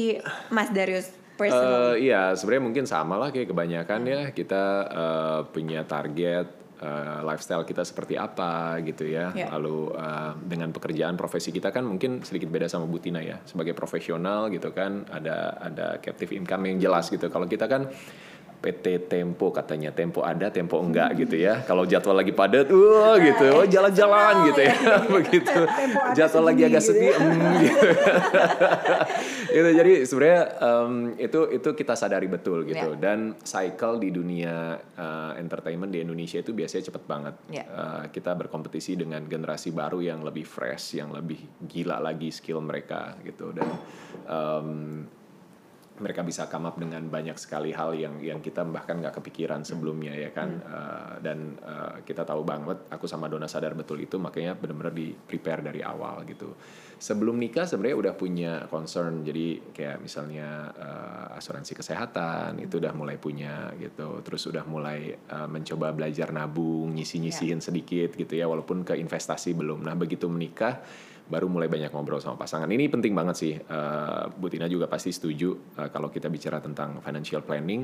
[0.53, 1.93] Mas Darius personal?
[1.93, 4.21] Uh, iya, sebenarnya mungkin sama lah kayak kebanyakan ya.
[4.33, 6.49] Kita uh, punya target
[6.81, 9.31] uh, lifestyle kita seperti apa gitu ya.
[9.37, 9.53] Yeah.
[9.53, 13.37] Lalu uh, dengan pekerjaan profesi kita kan mungkin sedikit beda sama Butina ya.
[13.45, 17.29] Sebagai profesional gitu kan ada ada captive income yang jelas gitu.
[17.29, 17.87] Kalau kita kan
[18.57, 23.47] PT Tempo katanya Tempo ada Tempo enggak gitu ya kalau jadwal lagi padat wah gitu
[23.53, 24.75] oh jalan-jalan gitu ya,
[25.21, 25.59] begitu
[26.17, 27.17] jadwal lagi agak gitu sepi ya.
[27.17, 27.87] mm, gitu.
[29.61, 33.01] itu jadi sebenarnya um, itu itu kita sadari betul gitu yeah.
[33.01, 37.55] dan cycle di dunia uh, entertainment di Indonesia itu biasanya cepet banget yeah.
[37.57, 37.65] Ya.
[37.73, 43.17] uh, kita berkompetisi dengan generasi baru yang lebih fresh yang lebih gila lagi skill mereka
[43.25, 43.69] gitu dan
[44.29, 45.01] um,
[45.99, 50.13] mereka bisa come up dengan banyak sekali hal yang yang kita bahkan nggak kepikiran sebelumnya
[50.13, 50.49] ya kan?
[50.63, 55.11] Uh, dan uh, kita tahu banget aku sama Dona sadar betul itu makanya benar-benar di
[55.13, 56.53] prepare dari awal gitu.
[56.97, 63.21] Sebelum nikah sebenarnya udah punya concern jadi kayak misalnya uh, asuransi kesehatan itu udah mulai
[63.21, 64.21] punya gitu.
[64.25, 69.85] Terus udah mulai uh, mencoba belajar nabung nyisi-nyisihin sedikit gitu ya walaupun ke investasi belum.
[69.85, 70.81] Nah begitu menikah
[71.27, 72.67] baru mulai banyak ngobrol sama pasangan.
[72.67, 73.53] Ini penting banget sih.
[73.55, 77.83] Uh, Bu Tina juga pasti setuju uh, kalau kita bicara tentang financial planning.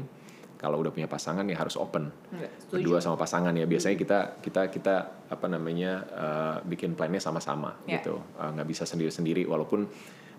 [0.56, 2.08] Kalau udah punya pasangan ya harus open.
[2.32, 2.80] Enggak, setuju.
[2.80, 3.68] Berdua sama pasangan ya.
[3.68, 4.96] Biasanya kita kita kita
[5.28, 8.00] apa namanya uh, bikin plannya sama-sama Ya.
[8.00, 8.24] gitu.
[8.40, 9.84] Uh, nggak bisa sendiri-sendiri walaupun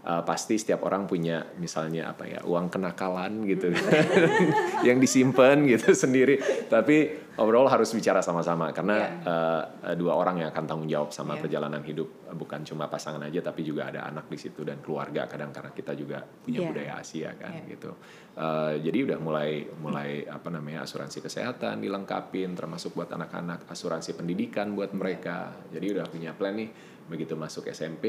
[0.04, 3.72] uh, pasti setiap orang punya misalnya apa ya uang kenakalan gitu.
[4.88, 6.38] Yang disimpan gitu sendiri.
[6.68, 8.70] Tapi overall harus bicara sama-sama.
[8.70, 11.40] Karena uh, uh, dua orang yang akan tanggung jawab sama Iya.
[11.48, 15.24] perjalanan hidup bukan cuma pasangan aja tapi juga ada anak di situ dan keluarga.
[15.26, 16.68] Kadang karena kita juga punya Iya.
[16.68, 17.68] budaya Asia kan Iya.
[17.74, 17.90] gitu.
[18.34, 24.76] Uh, jadi udah mulai mulai apa namanya asuransi kesehatan dilengkapin termasuk buat anak-anak asuransi pendidikan
[24.76, 25.54] buat mereka.
[25.72, 26.70] Jadi udah punya plan nih.
[27.04, 28.04] Begitu masuk SMP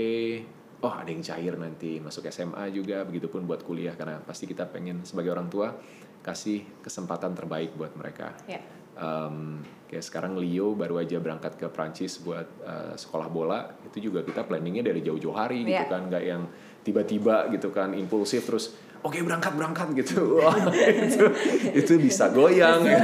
[0.82, 5.06] oh ada yang cair nanti masuk SMA juga begitupun buat kuliah karena pasti kita pengen
[5.08, 5.72] sebagai orang tua
[6.20, 8.60] kasih kesempatan terbaik buat mereka Ya.
[8.96, 9.60] Um,
[9.92, 14.48] kayak sekarang Leo baru aja berangkat ke Prancis buat uh, sekolah bola itu juga kita
[14.48, 15.92] planningnya dari jauh-jauh hari gitu Iya.
[15.92, 16.48] kan nggak yang
[16.80, 18.72] tiba-tiba gitu kan impulsif terus
[19.04, 21.28] oke berangkat berangkat gitu Wah, itu
[21.76, 22.88] itu bisa goyang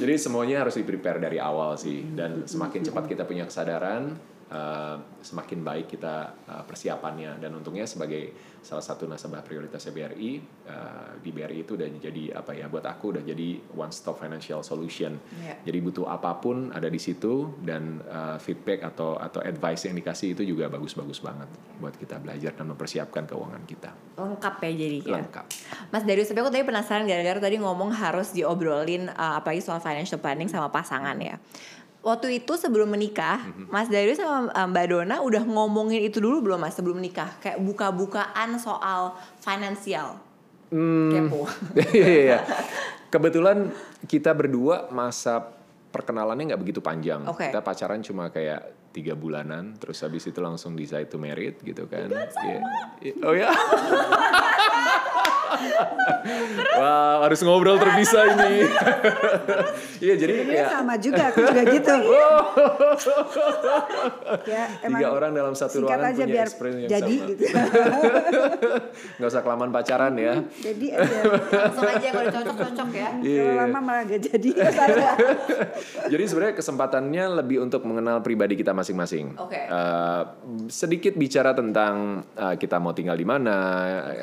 [0.00, 4.14] jadi semuanya harus di prepare dari awal sih dan semakin cepat kita punya kesadaran
[4.52, 10.30] uh, semakin baik kita uh, persiapannya dan untungnya sebagai salah satu nasabah prioritasnya BRI
[10.66, 14.60] uh, di BRI itu udah jadi apa ya buat aku udah jadi one stop financial
[14.66, 15.62] solution Iya.
[15.62, 20.34] jadi butuh apa pun ada di situ dan uh, feedback atau atau advice yang dikasih
[20.34, 25.14] itu juga bagus-bagus banget buat kita belajar dan mempersiapkan keuangan kita Lengkap ya jadi ya.
[25.22, 25.46] lengkap
[25.88, 30.20] Mas Darius, tapi aku tadi penasaran gara-gara tadi ngomong harus diobrolin uh, apalagi soal financial
[30.20, 31.40] planning sama pasangan ya.
[31.98, 33.42] Waktu itu sebelum menikah,
[33.74, 37.34] Mas Darius sama uh, Mbak Dona udah ngomongin itu dulu belum Mas sebelum menikah?
[37.42, 40.14] Kayak buka-bukaan soal finansial.
[40.70, 41.48] Hmm, Kepo.
[41.74, 42.38] Iya, iya, iya.
[43.10, 43.74] Kebetulan
[44.06, 45.42] kita berdua masa
[45.90, 47.24] perkenalannya nggak begitu panjang.
[47.26, 47.50] Oke.
[47.50, 52.08] Kita pacaran cuma kayak tiga bulanan, terus habis itu langsung decide to married gitu kan.
[52.08, 52.60] Iya.
[53.02, 53.14] Iya.
[53.26, 53.50] Oh ya.
[56.78, 58.52] Wah, harus ngobrol terpisah ini.
[59.98, 61.90] Iya, jadi kayak sama juga, aku juga gitu.
[64.54, 67.28] ya, tiga orang dalam satu ruangan aja punya biar experience yang jadi sama.
[67.34, 67.42] gitu.
[69.18, 70.34] Nggak usah kelamaan pacaran ya.
[70.62, 71.18] jadi aja.
[71.50, 73.10] Langsung aja kalau cocok-cocok ya.
[73.26, 73.42] Iya.
[73.42, 74.50] Kalau lama malah gak jadi.
[76.06, 79.34] Jadi sebenarnya kesempatannya lebih untuk mengenal pribadi kita masing-masing.
[79.34, 79.58] Oke.
[79.58, 80.22] Eh,
[80.70, 83.58] sedikit bicara tentang eh, kita mau tinggal di mana,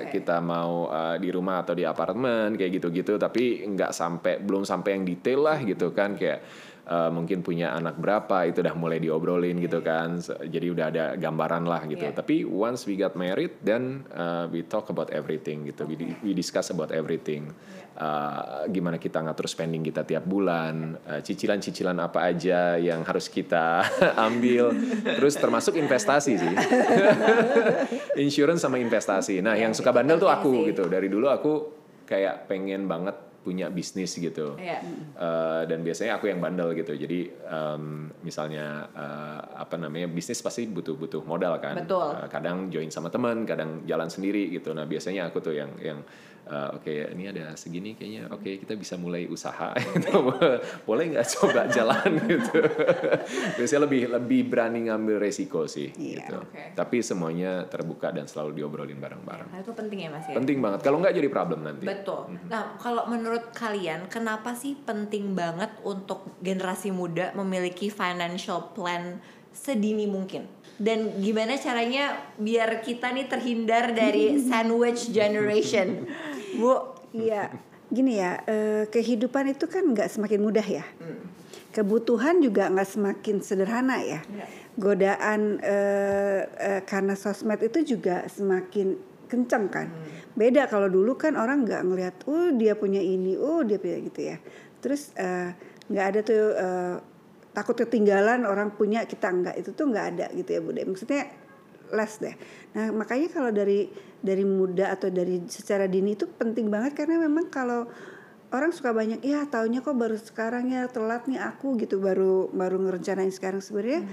[0.08, 0.20] Oke.
[0.20, 3.18] kita mau eh, di rumah atau di apartemen kayak gitu-gitu.
[3.18, 6.46] Tapi nggak sampai belum sampai yang detail lah gitu kan kayak
[6.86, 10.18] eh, mungkin punya anak berapa itu udah mulai diobrolin gitu kan.
[10.18, 12.06] Se- Jadi udah ada gambaran lah gitu.
[12.06, 12.14] Iya.
[12.14, 15.84] Tapi once we got married, then uh, we talk about everything gitu.
[15.84, 17.50] We, we discuss about everything.
[17.96, 23.88] Uh, gimana kita ngatur spending kita tiap bulan, uh, cicilan-cicilan apa aja yang harus kita
[24.28, 24.76] ambil.
[25.16, 26.54] Terus termasuk investasi sih.
[28.20, 29.40] Insurance sama investasi.
[29.40, 30.88] Nah, yang suka bandel tuh aku gitu.
[30.88, 31.54] Dari dulu aku
[32.06, 33.16] kayak pengen banget
[33.46, 34.58] punya bisnis gitu.
[34.58, 34.82] Iya.
[35.14, 36.98] Uh, dan biasanya aku yang bandel gitu.
[36.98, 41.78] Jadi um, misalnya uh, apa namanya bisnis pasti butuh butuh modal kan.
[41.78, 42.10] Betul.
[42.10, 44.74] Uh, kadang join sama teman, kadang jalan sendiri gitu.
[44.74, 46.02] Nah biasanya aku tuh yang yang
[46.46, 49.74] uh, oke ini ada segini kayaknya oke kita bisa mulai usaha.
[49.94, 50.32] gitu.
[50.84, 52.60] Boleh nggak coba jalan gitu.
[53.56, 56.26] biasanya lebih lebih berani ngambil resiko sih Iya.
[56.26, 56.38] gitu.
[56.42, 56.74] Oke.
[56.74, 59.50] Tapi semuanya terbuka dan selalu diobrolin bareng-bareng.
[59.52, 60.36] Nah, itu penting ya Mas ya.
[60.36, 60.80] Penting banget.
[60.82, 61.86] Kalau nggak jadi problem nanti.
[61.86, 62.38] Betul.
[62.48, 69.18] Nah, kalau menurut kalian, kenapa sih penting banget untuk generasi muda memiliki financial plan
[69.52, 70.46] sedini mungkin?
[70.76, 76.04] Dan gimana caranya biar kita nih terhindar dari sandwich generation?
[76.60, 77.48] Bu, Iya,
[77.88, 80.84] gini ya, eh, kehidupan itu kan nggak semakin mudah ya.
[81.72, 84.20] Kebutuhan juga nggak semakin sederhana ya.
[84.24, 84.46] Iya.
[84.76, 89.00] Godaan eh, eh, karena sosmed itu juga semakin
[89.32, 89.88] kenceng kan.
[90.36, 94.20] Beda kalau dulu kan orang nggak ngelihat, oh dia punya ini, oh dia punya gitu
[94.36, 94.38] ya.
[94.84, 95.56] Terus eh,
[95.88, 96.96] nggak ada tuh eh,
[97.56, 100.84] takut ketinggalan orang punya kita nggak itu tuh nggak ada gitu ya Bude.
[100.84, 101.32] Maksudnya
[101.96, 102.36] less deh.
[102.76, 107.48] Nah makanya kalau dari dari muda atau dari secara dini itu penting banget karena memang
[107.48, 107.88] kalau
[108.52, 112.78] orang suka banyak ya taunya kok baru sekarang ya telat nih aku gitu baru baru
[112.84, 114.06] ngerencanain sekarang sebenarnya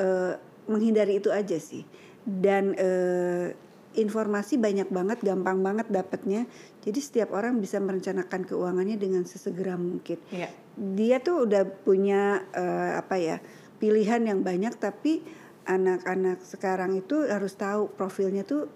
[0.00, 0.34] eh,
[0.66, 1.86] menghindari itu aja sih
[2.26, 3.54] dan eh,
[3.96, 6.44] informasi banyak banget, gampang banget dapatnya.
[6.84, 10.20] Jadi setiap orang bisa merencanakan keuangannya dengan sesegera mungkin.
[10.28, 10.52] Iya.
[10.76, 13.40] Dia tuh udah punya eh, apa ya
[13.80, 15.24] pilihan yang banyak, tapi
[15.66, 18.70] anak-anak sekarang itu harus tahu profilnya tuh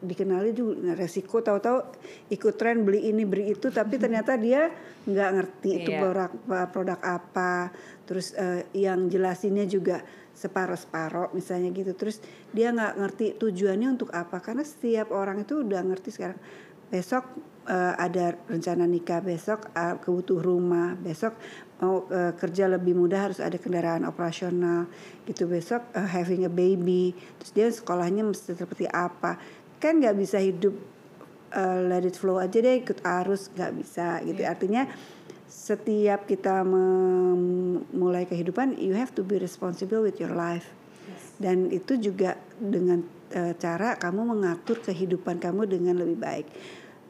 [0.00, 1.84] dikenali nah, resiko tahu-tahu
[2.32, 4.72] ikut tren beli ini beli itu tapi ternyata dia
[5.04, 6.00] nggak ngerti itu Iya.
[6.00, 6.30] produk
[6.72, 7.68] produk apa.
[8.08, 10.00] Terus eh, yang jelasinnya juga
[10.32, 11.92] separuh-separuh misalnya gitu.
[11.92, 16.40] Terus dia nggak ngerti tujuannya untuk apa karena setiap orang itu udah ngerti sekarang.
[16.88, 17.24] Besok
[17.68, 21.36] eh, ada rencana nikah besok eh, kebutuh rumah besok
[21.80, 24.86] mau eh, kerja lebih mudah harus ada kendaraan operasional.
[25.24, 29.40] Gitu besok eh, having a baby terus dia sekolahnya mesti seperti apa.
[29.80, 30.76] Kan nggak bisa hidup
[31.56, 34.20] eh, let it flow aja deh ikut arus nggak bisa.
[34.22, 34.44] Gitu.
[34.44, 34.84] Artinya
[35.50, 40.68] setiap kita memulai kehidupan you have to be responsible with your life.
[41.40, 43.00] Dan itu juga dengan
[43.32, 46.46] eh, cara kamu mengatur kehidupan kamu dengan lebih baik.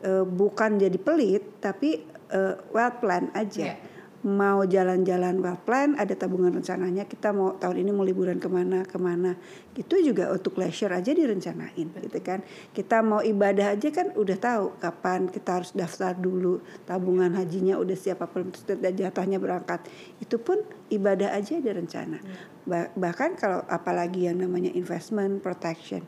[0.01, 3.75] Eh, bukan jadi pelit tapi eh, well plan aja.
[3.75, 3.90] Iya.
[4.21, 8.85] Mau jalan-jalan well plan ada tabungan rencananya kita mau tahun ini mau liburan ke mana
[8.85, 9.33] ke mana.
[9.73, 12.45] Itu juga untuk leisure aja direncanain gitu kan.
[12.77, 17.97] Kita mau ibadah aja kan udah tahu kapan kita harus daftar dulu tabungan hajinya udah
[17.97, 18.53] siap apa belum
[18.93, 19.89] jatahnya berangkat.
[20.21, 20.61] Itu pun
[20.93, 22.21] ibadah aja ada rencana.
[22.69, 26.05] Ba- bahkan kalau apalagi yang namanya investment protection.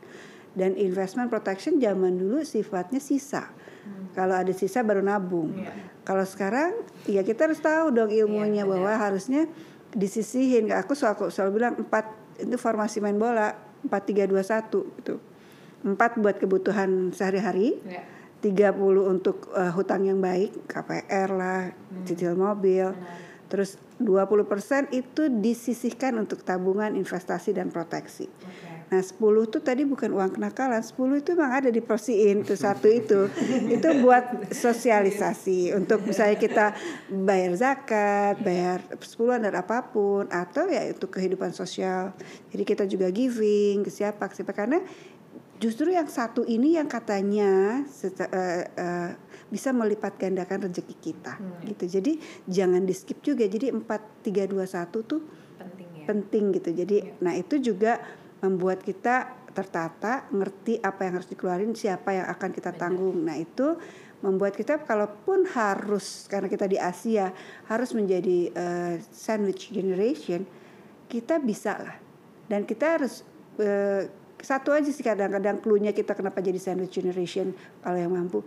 [0.53, 3.49] Dan investment protection zaman dulu sifatnya sisa
[4.13, 5.73] kalau ada sisa baru nabung Iya.
[6.03, 6.71] kalau sekarang
[7.05, 9.47] ya kita harus tahu dong ilmunya Iya, bahwa harusnya
[9.91, 10.73] disisihin.
[10.73, 15.21] Aku selalu, selalu bilang empat itu formasi main bola empat tiga dua satu gitu.
[15.83, 18.03] Empat buat kebutuhan sehari-hari, Iya.
[18.41, 22.03] 30 untuk eh, hutang yang baik, KPR lah, Hmm.
[22.03, 22.91] cicil mobil.
[23.47, 28.25] Terus 20% itu disisihkan untuk tabungan, investasi dan proteksi.
[28.93, 29.17] Nah 10
[29.49, 33.25] itu tadi bukan uang kenakalan, 10 itu memang ada diporsiin tuh satu itu.
[33.73, 36.65] itu buat sosialisasi untuk misalnya kita
[37.09, 42.13] bayar zakat, bayar sepuluhan dan apa pun atau ya itu kehidupan sosial.
[42.53, 44.77] Jadi kita juga giving ke siapa ke siapa karena
[45.57, 49.09] justru yang satu ini yang katanya seta- eh, eh,
[49.49, 51.33] bisa melipat gandakan rezeki kita
[51.65, 51.89] gitu.
[51.89, 53.49] Jadi jangan di skip juga.
[53.49, 55.21] Jadi 4 3 2 1 tuh
[55.57, 56.05] Penting ya.
[56.05, 56.69] penting gitu.
[56.77, 57.97] Jadi nah itu juga
[58.43, 63.23] membuat kita tertata, ngerti apa yang harus dikeluarin, siapa yang akan kita tanggung.
[63.23, 63.79] Nah, itu
[64.19, 67.31] membuat kita kalaupun harus karena kita di Asia
[67.71, 70.43] harus menjadi eh, sandwich generation,
[71.07, 71.95] kita bisa lah.
[72.51, 73.23] Dan kita harus
[73.61, 74.11] eh,
[74.43, 78.43] satu aja sih kadang-kadang clue-nya kita kenapa jadi sandwich generation kalau yang mampu.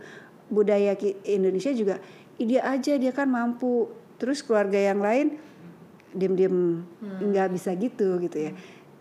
[0.47, 0.93] Budaya
[1.25, 1.97] Indonesia juga
[2.37, 3.89] dia aja dia kan mampu.
[4.17, 5.37] Terus keluarga yang lain
[6.17, 6.81] diem-diem
[7.21, 8.53] nggak bisa gitu gitu ya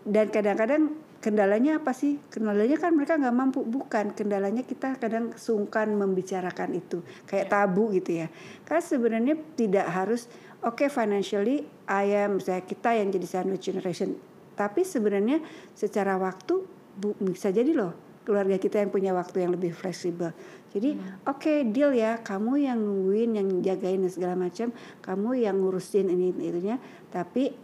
[0.06, 2.22] dan kadang-kadang kendalanya apa sih?
[2.30, 3.66] Kendalanya kan mereka nggak mampu.
[3.66, 7.02] Bukan kendalanya kita kadang sungkan membicarakan itu.
[7.26, 8.30] Kayak tabu gitu ya.
[8.62, 10.30] Karena sebenarnya tidak harus
[10.62, 14.14] oke financially I am misalnya kita yang jadi sandwich generation.
[14.54, 15.42] Tapi sebenarnya
[15.74, 16.62] secara waktu
[16.96, 20.34] bu, bisa jadi loh keluarga kita yang punya waktu yang lebih fleksibel.
[20.74, 26.10] Jadi oke deal ya, kamu yang nungguin, yang jagain dan segala macam, kamu yang ngurusin
[26.10, 26.76] ini itunya,
[27.14, 27.54] tapi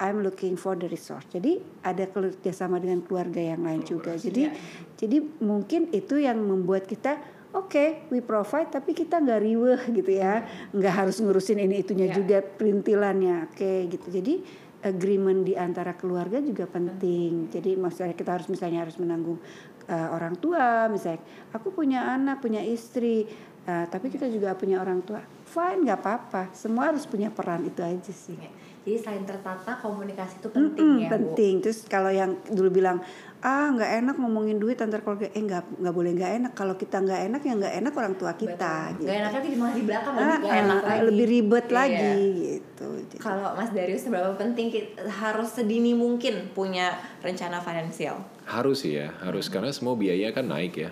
[0.00, 1.28] I'm looking for the resource.
[1.28, 4.16] Jadi ada kerjasama dengan keluarga yang lain juga.
[4.16, 4.48] Jadi
[4.96, 10.46] jadi mungkin itu yang membuat kita Oke, we provide, tapi kita nggak riweh gitu ya,
[10.70, 12.14] nggak harus ngurusin ini itunya Ya.
[12.14, 14.06] juga perintilannya, oke gitu.
[14.06, 14.38] Jadi
[14.86, 17.50] agreement di antara keluarga juga penting.
[17.50, 19.42] Jadi maksudnya kita harus misalnya harus menanggung
[19.90, 23.26] uh, orang tua, misalnya aku punya anak, punya istri,
[23.66, 25.18] uh, tapi kita juga punya orang tua.
[25.50, 26.54] Fine, nggak apa-apa.
[26.54, 28.38] Semua harus punya peran itu aja sih.
[28.80, 28.86] Ya.
[28.86, 31.12] Jadi selain tertata komunikasi itu penting Mm-mm, ya Bu.
[31.12, 31.54] penting.
[31.60, 33.04] Terus kalau yang dulu bilang
[33.40, 36.52] ah nggak enak ngomongin duit antar keluarga, eh nggak nggak boleh nggak enak.
[36.54, 38.76] Kalau kita nggak enak ya nggak enak orang tua kita.
[38.90, 39.04] Betul.
[39.06, 41.00] Gak enaknya di malah di belakang Ah, lebih gak ah, enak lagi.
[41.04, 41.74] lebih ribet Iya.
[41.74, 42.14] lagi
[42.50, 42.86] gitu.
[43.18, 48.16] Kalau Mas Darius seberapa penting kita harus sedini mungkin punya rencana finansial?
[48.44, 50.90] Harus sih ya, harus karena semua biaya kan naik ya.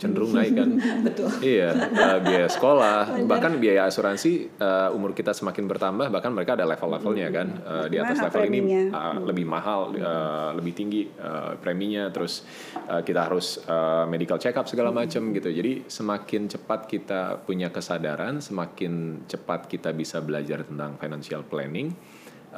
[0.00, 0.70] Cenderung naik kan.
[1.06, 1.28] Betul.
[1.44, 6.64] Iya, eh, biaya sekolah, bahkan biaya asuransi eh, umur kita semakin bertambah, bahkan mereka ada
[6.64, 7.48] level-levelnya kan.
[7.60, 8.58] Eh, di atas level ini
[8.88, 12.48] eh, lebih mahal, eh, lebih tinggi eh, preminya, terus
[12.88, 15.52] eh, kita harus eh, medical check up segala macam gitu.
[15.52, 21.92] Jadi semakin cepat kita punya kesadaran, semakin cepat kita bisa belajar tentang financial planning.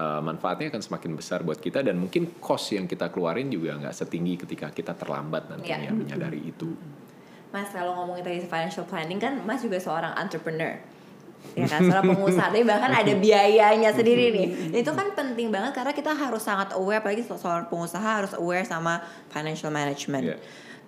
[0.01, 3.93] Uh, manfaatnya akan semakin besar buat kita dan mungkin cost yang kita keluarin juga nggak
[3.95, 5.93] setinggi ketika kita terlambat nantinya Iya.
[5.93, 6.73] menyadari itu.
[7.51, 10.81] Mas kalau ngomongin tadi financial planning kan Mas juga seorang entrepreneur.
[11.57, 14.47] ya kan seorang pengusaha tapi bahkan ada biayanya sendiri nih
[14.77, 19.01] itu kan penting banget karena kita harus sangat aware apalagi seorang pengusaha harus aware sama
[19.29, 20.39] financial management Yeah.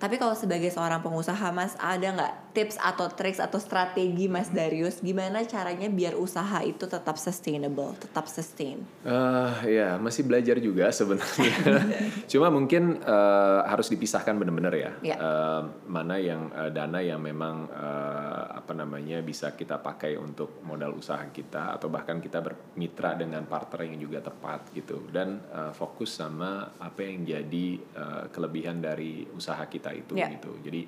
[0.03, 4.99] Tapi kalau sebagai seorang pengusaha mas ada nggak tips atau tricks atau strategi mas Darius
[4.99, 11.55] gimana caranya biar usaha itu tetap sustainable tetap sustain Eh, ya masih belajar juga sebenarnya.
[12.31, 14.91] Cuma mungkin eh, harus dipisahkan benar-benar ya.
[15.05, 15.17] Ya.
[15.19, 20.97] Eh, mana yang eh, dana yang memang eh, apa namanya bisa kita pakai untuk modal
[20.97, 26.15] usaha kita atau bahkan kita bermitra dengan partner yang juga tepat gitu dan eh, fokus
[26.17, 30.29] sama apa yang jadi eh, kelebihan dari usaha kita itu Ya.
[30.29, 30.53] gitu.
[30.61, 30.83] Jadi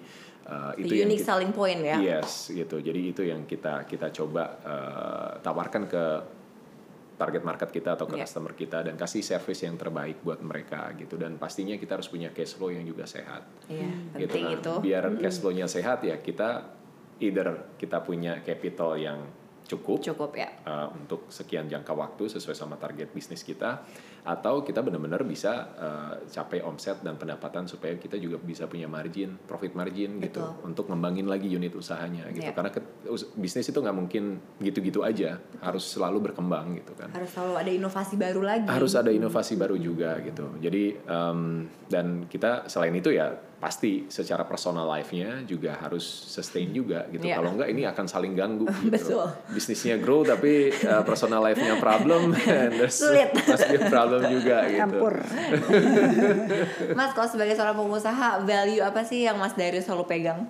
[0.45, 2.77] the itu yang unique kita- selling point ya Yes, gitu.
[2.77, 6.05] Jadi itu yang kita kita coba eh, tawarkan ke
[7.15, 8.27] target market kita atau ke Yeah.
[8.27, 11.15] customer kita dan kasih service yang terbaik buat mereka gitu.
[11.15, 13.47] Dan pastinya kita harus punya cash flow yang juga sehat.
[13.71, 14.35] Iya, Gitu.
[14.35, 16.67] penting Nah, itu Biar cash flow-nya sehat ya kita
[17.23, 19.23] either kita punya capital yang
[19.65, 23.81] cukup cukup ya uh, untuk sekian jangka waktu sesuai sama target bisnis kita
[24.25, 29.37] atau kita benar-benar bisa uh, capai omset dan pendapatan supaya kita juga bisa punya margin
[29.45, 30.65] profit margin gitu Betul.
[30.65, 32.57] untuk ngembangin lagi unit usahanya gitu Iya.
[32.57, 34.25] karena ke- us- bisnis itu nggak mungkin
[34.59, 39.11] gitu-gitu aja harus selalu berkembang gitu kan harus selalu ada inovasi baru lagi harus ada
[39.13, 40.57] inovasi baru juga gitu.
[40.57, 41.41] Jadi um,
[41.87, 43.29] dan kita selain itu ya
[43.65, 47.25] pasti secara personal life-nya juga harus sustain juga gitu.
[47.25, 47.41] Iya.
[47.41, 48.93] Kalau enggak ini akan saling ganggu gitu.
[48.93, 49.25] Betul.
[49.57, 52.37] Bisnisnya grow tapi uh, personal life-nya problem
[52.93, 53.33] Sulit.
[53.49, 54.85] a problem juga gitu.
[54.85, 55.15] Campur.
[56.93, 60.45] Mas kalau sebagai seorang pengusaha value apa sih yang Mas Darius selalu pegang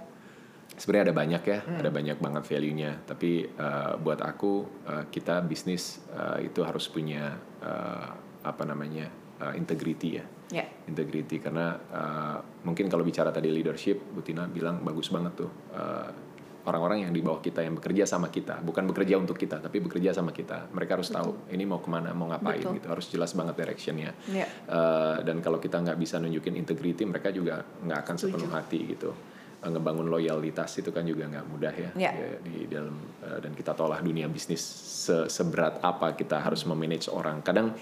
[0.74, 1.78] Sebenarnya ada banyak ya, Hmm.
[1.78, 2.90] ada banyak banget value-nya.
[3.06, 8.10] Tapi uh, buat aku uh, kita bisnis uh, itu harus punya uh,
[8.42, 9.06] apa namanya
[9.38, 10.26] uh, integrity ya.
[10.52, 10.64] Ya.
[10.90, 16.10] integrity karena uh, mungkin kalau bicara tadi leadership Bu Tina bilang bagus banget tuh uh,
[16.64, 18.64] orang-orang yang di bawah kita yang bekerja sama kita.
[18.64, 20.72] Bukan bekerja untuk kita tapi bekerja sama kita.
[20.72, 22.76] Mereka harus tahu ini mau ke mana mau ngapain Betul.
[22.80, 22.86] gitu.
[22.88, 24.10] Harus jelas banget directionnya.
[24.32, 24.48] Ya.
[24.64, 29.12] Uh, dan kalau kita nggak bisa nunjukin integrity mereka juga nggak akan sepenuh hati gitu.
[29.60, 32.12] Uh, ngebangun loyalitas itu kan juga nggak mudah ya, Ya.
[32.16, 34.60] Ya, di dalam uh, dan kita tahulah dunia bisnis
[35.04, 37.44] se- seberat apa kita harus memanage orang.
[37.44, 37.76] Kadang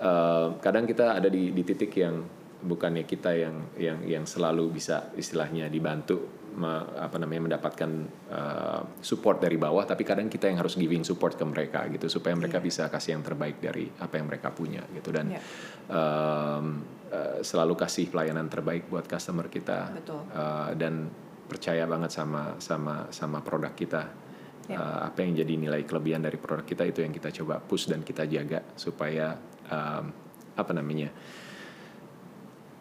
[0.00, 2.24] uh, kadang kita ada di di titik yang
[2.60, 7.90] bukannya kita yang yang yang selalu bisa istilahnya dibantu me- apa namanya mendapatkan
[8.28, 12.36] uh, support dari bawah tapi kadang kita yang harus giving support ke mereka gitu supaya
[12.36, 15.40] mereka bisa kasih yang terbaik dari apa yang mereka punya gitu dan Iya.
[15.88, 20.20] um, uh, selalu kasih pelayanan terbaik buat customer kita Betul.
[20.28, 21.08] Uh, dan
[21.48, 24.04] percaya banget sama sama sama produk kita
[24.70, 24.78] Ya.
[24.78, 28.06] Uh, apa yang jadi nilai kelebihan dari produk kita itu yang kita coba push dan
[28.06, 29.34] kita jaga supaya
[29.70, 30.04] um,
[30.58, 31.08] apa namanya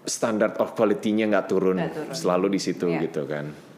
[0.09, 2.15] standard of quality-nya nggak turun, turun.
[2.17, 2.99] selalu di situ Iya.
[3.07, 3.68] gitu kan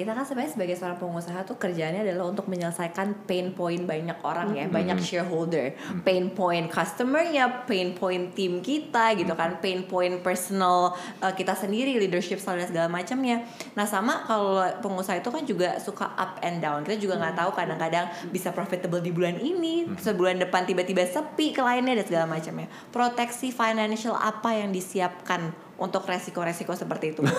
[0.00, 4.56] kita kan sebenarnya sebagai seorang pengusaha tuh kerjaannya adalah untuk menyelesaikan pain point banyak orang
[4.56, 10.96] ya, banyak shareholder, pain point customernya, pain point tim kita gitu kan, pain point personal
[11.20, 13.44] uh, kita sendiri, leadership style dan segala macamnya.
[13.76, 16.80] Nah sama kalau pengusaha itu kan juga suka up and down.
[16.80, 22.00] Kita juga nggak tahu kadang-kadang bisa profitable di bulan ini, sebulan depan tiba-tiba sepi kliennya
[22.00, 22.72] dan segala macamnya.
[22.88, 27.24] Proteksi financial apa yang disiapkan untuk resiko-resiko seperti itu?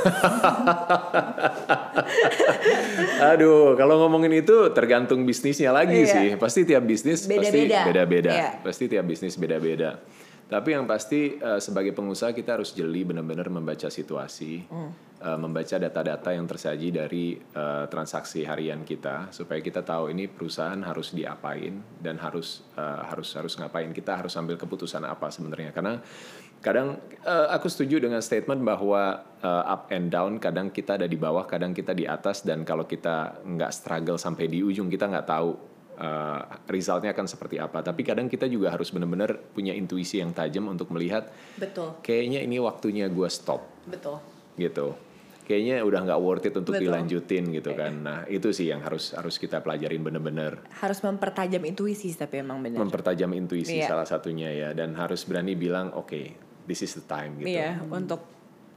[3.31, 6.09] Aduh, kalau ngomongin itu tergantung bisnisnya lagi Iya.
[6.09, 6.27] sih.
[6.41, 8.31] Pasti tiap bisnis pasti Beda-beda.
[8.33, 8.49] Iya.
[8.65, 10.01] Pasti tiap bisnis beda-beda.
[10.51, 16.35] Tapi yang pasti eh, sebagai pengusaha kita harus jeli benar-benar membaca situasi, eh, membaca data-data
[16.35, 22.19] yang tersaji dari eh, transaksi harian kita supaya kita tahu ini perusahaan harus diapain dan
[22.19, 23.95] harus harus harus ngapain.
[23.95, 26.03] Kita harus ambil keputusan apa sebenarnya karena
[26.61, 31.17] kadang eh, aku setuju dengan statement bahwa eh, up and down kadang kita ada di
[31.17, 35.25] bawah kadang kita di atas dan kalau kita nggak struggle sampai di ujung kita nggak
[35.25, 35.57] tahu
[35.97, 36.39] eh,
[36.69, 40.93] resultnya akan seperti apa tapi kadang kita juga harus benar-benar punya intuisi yang tajam untuk
[40.93, 44.21] melihat Betul, kayaknya ini waktunya gue stop betul.
[44.55, 44.93] gitu
[45.41, 46.85] kayaknya udah nggak worth it untuk Betul.
[46.87, 52.13] dilanjutin gitu kan nah itu sih yang harus harus kita pelajarin bener-bener harus mempertajam intuisi
[52.13, 52.79] tapi emang benar.
[52.85, 53.89] mempertajam intuisi Iya.
[53.89, 58.23] salah satunya ya dan harus berani bilang oke this is the time gitu Iya, untuk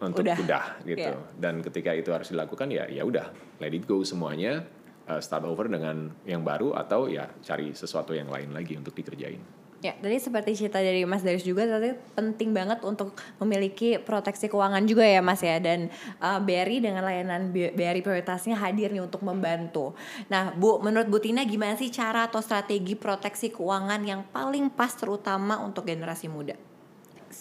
[0.02, 0.36] untuk Udah.
[0.42, 1.38] udah, gitu Iya.
[1.38, 3.30] dan ketika itu harus dilakukan ya ya udah
[3.62, 4.66] let it go semuanya
[5.06, 9.38] uh, start over dengan yang baru atau ya cari sesuatu yang lain lagi untuk dikerjain
[9.84, 14.80] ya tadi seperti cerita dari Mas Darius juga tadi penting banget untuk memiliki proteksi keuangan
[14.88, 15.92] juga ya Mas ya dan
[16.24, 19.92] uh, BRI dengan layanan BRI prioritasnya hadir nih untuk membantu.
[20.32, 24.88] Nah Bu, menurut Bu Tina gimana sih cara atau strategi proteksi keuangan yang paling pas
[24.96, 26.56] terutama untuk generasi muda?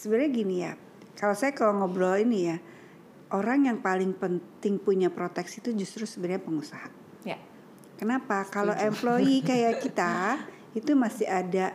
[0.04, 0.76] Sebenarnya gini ya,
[1.16, 2.60] kalau saya kalau ngobrol ini ya,
[3.32, 6.92] orang yang paling penting punya proteksi itu justru sebenarnya pengusaha.
[7.24, 7.40] Ya,
[7.96, 8.44] Kenapa?
[8.50, 10.36] Kalau employee kayak kita
[10.74, 11.72] itu masih ada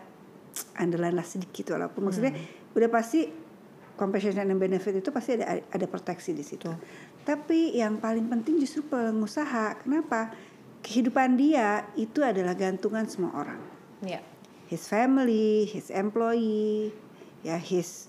[0.75, 2.35] andalan lah sedikit walaupun maksudnya
[2.75, 3.31] udah pasti
[3.95, 6.67] compensation and benefit itu pasti ada ada proteksi di situ.
[7.23, 9.79] Tapi yang paling penting justru pengusaha.
[9.81, 10.35] Kenapa?
[10.85, 13.59] Kehidupan dia itu adalah gantungan semua orang.
[14.03, 14.23] Ya.
[14.69, 16.93] His family, his employee,
[17.41, 18.08] ya his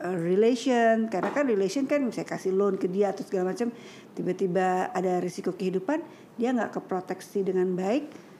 [0.00, 1.06] uh, relation.
[1.12, 3.70] Karena kan relation kan bisa kasih loan ke dia atau segala macam.
[4.16, 6.02] Tiba-tiba ada risiko kehidupan,
[6.40, 8.32] dia nggak keproteksi dengan baik.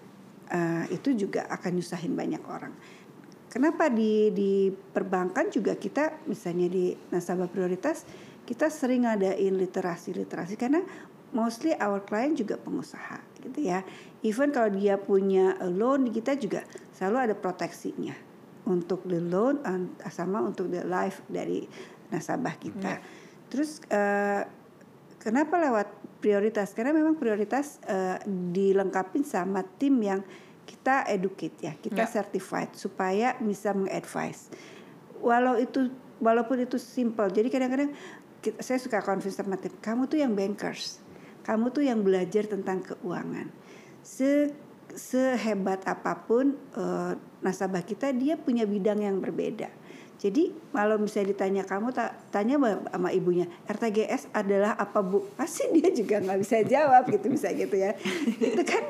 [0.50, 2.74] uh, itu juga akan nyusahin banyak orang.
[3.50, 8.02] Kenapa di di perbankan juga kita misalnya di nasabah prioritas
[8.46, 10.82] kita sering ngadain literasi-literasi karena
[11.30, 13.86] mostly our client juga pengusaha gitu ya.
[14.26, 18.29] Even kalau dia punya loan kita juga selalu ada proteksinya
[18.68, 19.60] untuk the loan
[20.12, 21.64] sama untuk the life dari
[22.10, 23.00] nasabah kita.
[23.48, 24.42] Terus eh,
[25.18, 25.88] kenapa lewat
[26.20, 26.74] prioritas?
[26.76, 30.20] Karena memang prioritas eh, dilengkapi sama tim yang
[30.66, 32.10] kita educate ya, kita Ya.
[32.10, 34.52] certified supaya bisa mengadvise.
[35.18, 35.90] Walau itu
[36.22, 37.26] walaupun itu simple.
[37.26, 37.90] Jadi kadang-kadang
[38.38, 41.02] kita- saya suka convince sama tim, kamu tuh yang bankers.
[41.42, 43.50] Kamu tuh yang belajar tentang keuangan.
[44.04, 44.52] Se
[44.90, 49.68] sehebat apa pun eh, nasabah kita dia punya bidang yang berbeda.
[50.20, 51.96] Jadi kalau misalnya ditanya kamu
[52.28, 55.24] tanya sama ibunya RTGS adalah apa bu?
[55.32, 57.96] Pasti dia juga nggak bisa jawab gitu bisa gitu ya.
[58.52, 58.84] itu kan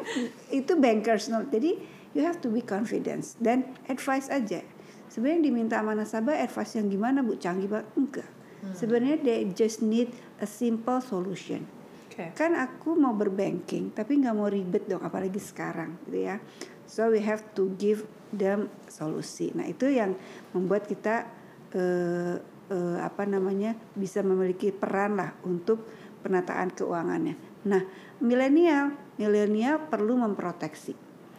[0.50, 1.54] itu bankers knowledge.
[1.54, 1.70] Jadi
[2.18, 4.58] you have to be confidence dan advice aja.
[5.06, 7.38] Sebenarnya diminta sama nasabah advice yang gimana bu?
[7.38, 8.30] Canggih banget enggak.
[8.74, 10.10] Sebenarnya they just need
[10.42, 11.62] a simple solution.
[12.10, 12.34] Oke.
[12.34, 16.42] Kan aku mau berbanking tapi nggak mau ribet dong apalagi sekarang gitu ya.
[16.90, 18.02] So we have to give
[18.34, 19.50] them solusi.
[19.54, 20.14] Nah itu yang
[20.54, 21.26] membuat kita
[21.74, 22.36] eh,
[22.70, 25.86] eh, apa namanya bisa memiliki peran lah untuk
[26.22, 27.34] penataan keuangannya.
[27.66, 27.82] Nah
[28.22, 30.94] milenial milenial perlu memproteksi.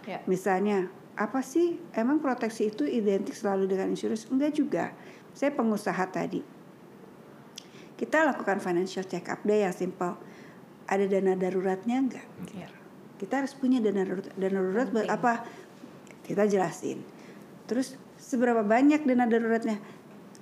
[0.06, 0.20] Ya.
[0.28, 4.28] Misalnya apa sih emang proteksi itu identik selalu dengan insurance?
[4.32, 4.86] Enggak juga.
[5.32, 6.42] Saya pengusaha tadi.
[7.96, 10.18] Kita lakukan financial check up deh yang simple.
[10.90, 12.28] Ada dana daruratnya enggak?
[12.52, 12.68] Ya.
[13.22, 14.34] Kita harus punya dana darurat.
[14.34, 15.34] Dana darurat buat apa?
[16.26, 17.02] Kita jelasin.
[17.66, 19.78] Terus seberapa banyak dana daruratnya?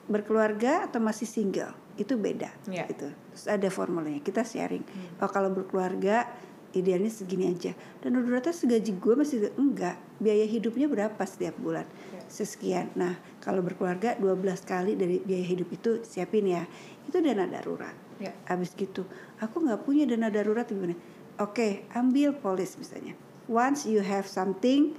[0.10, 1.74] Berkeluarga atau masih single?
[2.00, 2.50] Itu beda.
[2.72, 2.88] Ya.
[2.90, 3.12] Gitu.
[3.12, 4.24] Terus ada formulanya.
[4.24, 4.84] Kita sharing.
[5.22, 6.26] Oh, kalau berkeluarga
[6.74, 7.74] idealnya segini aja.
[8.02, 9.98] Dan daruratnya segaji gue masih enggak.
[10.22, 11.86] Biaya hidupnya berapa setiap bulan?
[12.30, 12.94] Sekian.
[12.94, 16.66] Nah, kalau berkeluarga 12 kali dari biaya hidup itu siapin ya.
[17.10, 17.94] Itu dana darurat.
[18.20, 18.36] Ya.
[18.46, 19.08] Habis gitu,
[19.40, 20.94] aku nggak punya dana darurat gimana?
[21.40, 23.16] Oke, ambil polis misalnya.
[23.48, 24.94] Once you have something,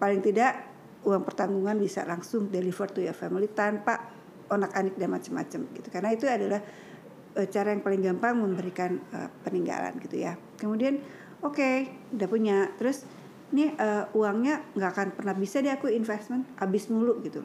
[0.00, 0.64] paling tidak
[1.04, 4.10] uang pertanggungan bisa langsung deliver to your family tanpa
[4.50, 5.88] onak-anik dan macam-macam gitu.
[5.92, 6.60] Karena itu adalah
[7.36, 10.34] eh, cara yang paling gampang memberikan eh, peninggalan gitu ya.
[10.56, 10.98] Kemudian,
[11.44, 11.70] oke,
[12.16, 12.72] udah punya.
[12.80, 13.04] Terus
[13.52, 17.44] ini eh, uangnya nggak akan pernah bisa deh aku investment, habis mulu gitu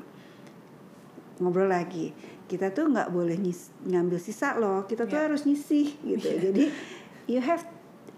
[1.35, 5.27] ngobrol lagi kita tuh nggak boleh nyis, ngambil sisa loh kita tuh Ya.
[5.27, 6.71] harus nyisih gitu jadi
[7.27, 7.65] you have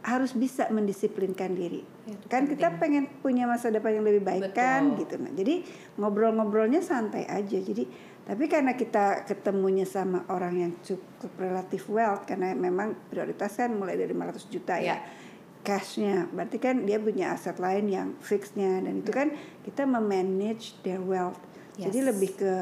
[0.05, 4.55] harus bisa mendisiplinkan diri Ya, itu kan kita pengen punya masa depan yang lebih baik
[4.55, 4.99] kan Betul.
[5.03, 5.55] gitu nah jadi
[5.99, 7.83] ngobrol-ngobrolnya santai aja jadi
[8.23, 13.99] tapi karena kita ketemunya sama orang yang cukup relatif wealth karena memang prioritas kan mulai
[13.99, 14.97] dari 500 juta ya Ya.
[15.67, 19.35] cashnya berarti kan dia punya aset lain yang fixnya dan itu kan
[19.67, 21.43] kita memanage their wealth
[21.75, 22.07] jadi Yes.
[22.07, 22.53] lebih ke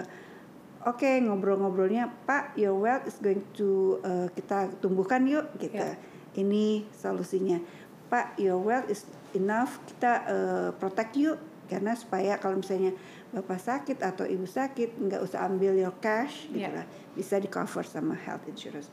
[0.82, 5.94] oke ngobrol-ngobrolnya Pak your wealth is going to uh, kita tumbuhkan yuk gitu Ya.
[6.34, 7.62] ini solusinya
[8.10, 9.06] Pak your wealth is
[9.36, 11.38] enough kita uh, protect yuk.
[11.66, 12.94] Karena supaya kalau misalnya
[13.34, 16.70] bapak sakit atau ibu sakit nggak usah ambil your cash gitu Ya.
[16.70, 16.86] lah.
[17.12, 18.88] Bisa di cover sama health insurance.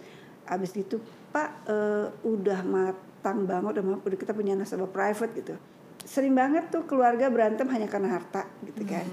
[0.48, 0.96] Abis itu
[1.30, 5.54] Pak eh, udah matang banget udah, udah kita punya nasabah private gitu.
[6.02, 9.04] Sering banget tuh keluarga berantem hanya karena harta gitu kan.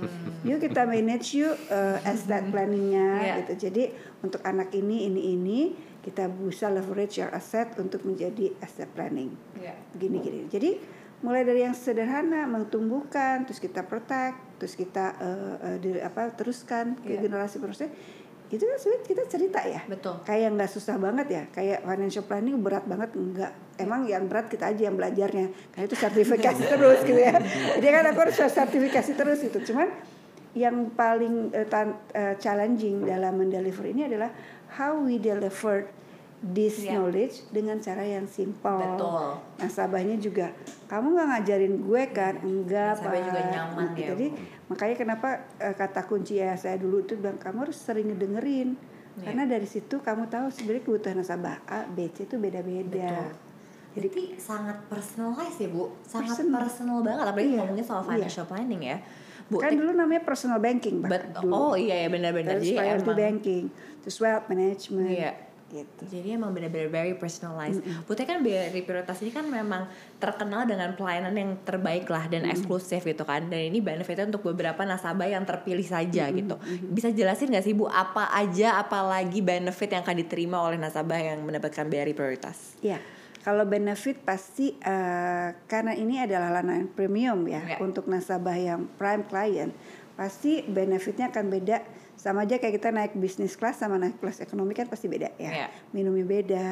[0.48, 3.34] Yuk kita manage yuk uh, estate planningnya Ya.
[3.44, 3.70] gitu.
[3.70, 3.92] Jadi
[4.24, 5.60] untuk anak ini ini ini
[6.00, 9.36] kita bisa leverage your asset untuk menjadi estate planning.
[9.60, 9.76] Ya.
[9.94, 10.48] gini gini.
[10.48, 10.80] Jadi
[11.20, 16.96] mulai dari yang sederhana mentumbuhkan terus kita protect terus kita eh, eh, di- apa teruskan
[16.98, 17.22] ke Iya.
[17.22, 17.92] generasi penerusnya.
[18.50, 19.82] Itu kan sebenarnya kita cerita ya.
[19.86, 20.16] Betul.
[20.24, 24.68] kayak nggak susah banget ya kayak financial planning berat banget enggak emang yang berat kita
[24.68, 25.48] aja yang belajarnya.
[25.70, 27.36] Karena itu sertifikasi terus gitu ya.
[27.78, 29.60] Jadi kan aku harus sertifikasi terus gitu.
[29.66, 29.88] Cuman
[30.52, 34.34] yang paling tan- eh, challenging dalam mendeliver ini adalah
[34.74, 35.86] how we deliver
[36.42, 36.96] this Iya.
[36.96, 39.44] knowledge dengan cara yang simple Betul.
[39.60, 40.56] nasabahnya juga
[40.88, 44.00] kamu nggak ngajarin gue kan enggak Nasabah juga Pak." nyaman Gitu.
[44.00, 44.28] ya, jadi
[44.66, 48.80] makanya kenapa eh, kata kunci ya saya dulu itu bilang kamu harus sering ngedengerin
[49.20, 49.24] Iya.
[49.26, 53.36] karena dari situ kamu tahu sebenarnya kebutuhan nasabah A B C itu beda-beda.
[53.90, 56.62] Jadi sangat personalized ya Bu, sangat Personal.
[56.62, 58.10] personal banget apalagi Iya, ngomongin soal iya.
[58.16, 58.98] financial planning ya.
[59.50, 61.52] Bu, kan dulu namanya personal banking but- dulu.
[61.52, 63.66] oh iya ya benar-benar jadi emang banking,
[64.00, 65.32] terus wealth management, Iya.
[65.70, 66.02] Gitu.
[66.10, 67.80] Jadi emang benar-benar very personalized.
[68.04, 69.86] Putih kan BRI Prioritas ini kan memang
[70.18, 73.46] terkenal dengan pelayanan yang terbaik lah dan eksklusif gitu kan.
[73.46, 76.58] Dan ini benefitnya untuk beberapa nasabah yang terpilih saja gitu.
[76.90, 81.46] Bisa jelasin nggak sih Bu apa aja apalagi benefit yang akan diterima oleh nasabah yang
[81.46, 82.74] mendapatkan BRI Prioritas?
[82.82, 82.98] Ya,
[83.40, 87.78] kalau benefit pasti eh, karena ini adalah layanan premium ya Ya.
[87.80, 89.72] untuk nasabah yang prime client,
[90.18, 91.99] pasti benefitnya akan beda.
[92.20, 95.52] Sama aja kayak kita naik bisnis kelas sama naik kelas ekonomi kan pasti beda ya.
[95.64, 95.68] Ya.
[95.96, 96.70] Minumnya beda,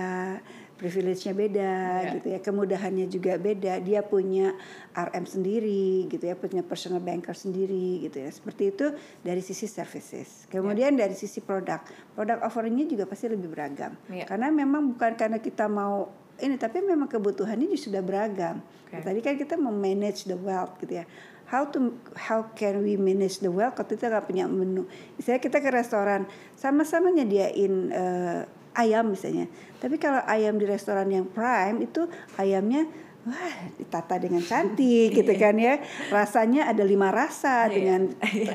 [0.76, 1.74] privilege-nya beda
[2.04, 2.12] Ya.
[2.20, 2.40] gitu ya.
[2.44, 3.80] Kemudahannya juga beda.
[3.80, 4.52] Dia punya
[4.92, 8.28] RM sendiri gitu ya, punya personal banker sendiri gitu ya.
[8.28, 8.92] Seperti itu
[9.24, 10.52] dari sisi services.
[10.52, 11.80] Kemudian dari sisi produk,
[12.12, 13.96] produk offeringnya juga pasti lebih beragam.
[14.12, 14.28] Ya.
[14.28, 18.60] Karena memang bukan karena kita mau ini tapi memang kebutuhannya juga sudah beragam.
[18.92, 19.00] Oke.
[19.00, 21.06] Tadi kan kita memanage the wealth gitu ya.
[21.48, 21.96] How to
[22.28, 24.84] how can we manage the wealth kalau kita nggak punya menu?
[25.16, 28.42] Misalnya kita ke restoran sama-sama nyediain eh,
[28.76, 29.48] ayam misalnya.
[29.80, 32.04] Tapi kalau ayam di restoran yang prime itu
[32.36, 32.84] ayamnya
[33.24, 35.80] wah ditata dengan cantik gitu kan ya.
[36.12, 37.72] Rasanya ada lima rasa Iya.
[37.72, 38.02] dengan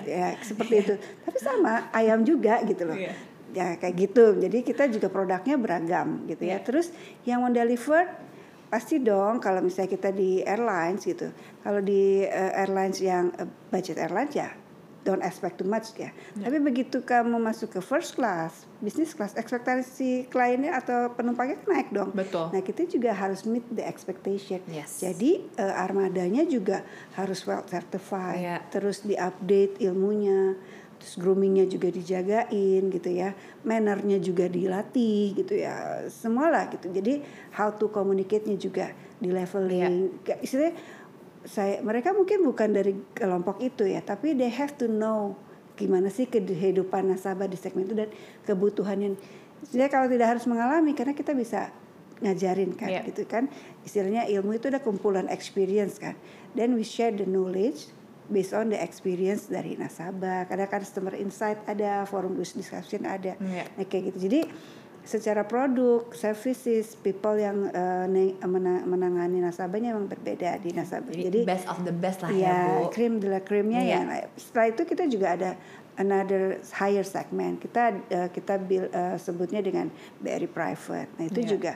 [0.04, 0.94] ya seperti itu.
[1.24, 3.12] Tapi sama ayam juga gitu loh Iya.
[3.52, 6.64] ya kayak gitu jadi kita juga produknya beragam gitu ya Iya.
[6.64, 6.88] terus
[7.28, 8.08] yang mendeliver
[8.72, 11.28] pasti dong kalau misalnya kita di airlines gitu
[11.60, 14.48] kalau di eh, airlines yang eh, budget airlines ya
[15.02, 16.46] don't expect too much ya Iya.
[16.46, 22.14] tapi begitu kamu masuk ke first class business class ekspektasi kliennya atau penumpangnya naik dong
[22.14, 22.48] Betul.
[22.48, 25.02] nah kita juga harus meet the expectation Yes.
[25.02, 26.80] jadi eh, armadanya juga
[27.12, 28.56] harus well certified Iya.
[28.70, 30.54] terus diupdate ilmunya
[31.02, 33.34] terus groomingnya juga dijagain gitu ya
[33.66, 36.86] mannernya juga dilatih gitu ya semua lah gitu.
[36.94, 37.18] Jadi
[37.58, 40.22] how to communicate-nya juga di leveling.
[40.22, 40.74] Kayak istilahnya
[41.42, 45.34] saya mereka mungkin bukan dari kelompok itu ya tapi they have to know
[45.74, 48.14] gimana sih kehidupan nasabah di segmen itu dan
[48.46, 49.18] kebutuhannya.
[49.66, 51.74] Jadi kalau tidak harus mengalami karena kita bisa
[52.22, 53.02] ngajarin kan Iya.
[53.10, 53.50] gitu kan.
[53.82, 56.14] Istilahnya ilmu itu ada kumpulan experience kan.
[56.54, 57.90] Then we share the knowledge
[58.32, 63.64] based on the experience dari nasabah kadang customer insight ada forum discussion ada Iya.
[63.70, 64.40] nah kayak gitu jadi
[65.02, 67.66] secara produk services people yang
[68.40, 72.38] mena- menangani nasabahnya memang berbeda di nasabah Jadi, jadi best of the best lah ya,
[72.38, 72.88] ya Bu.
[72.88, 73.98] krim de la krimnya Iya.
[74.00, 75.50] ya setelah itu kita juga ada
[75.98, 81.48] another higher segment kita eh, kita build, eh, sebutnya dengan BRI private nah itu Iya.
[81.50, 81.72] juga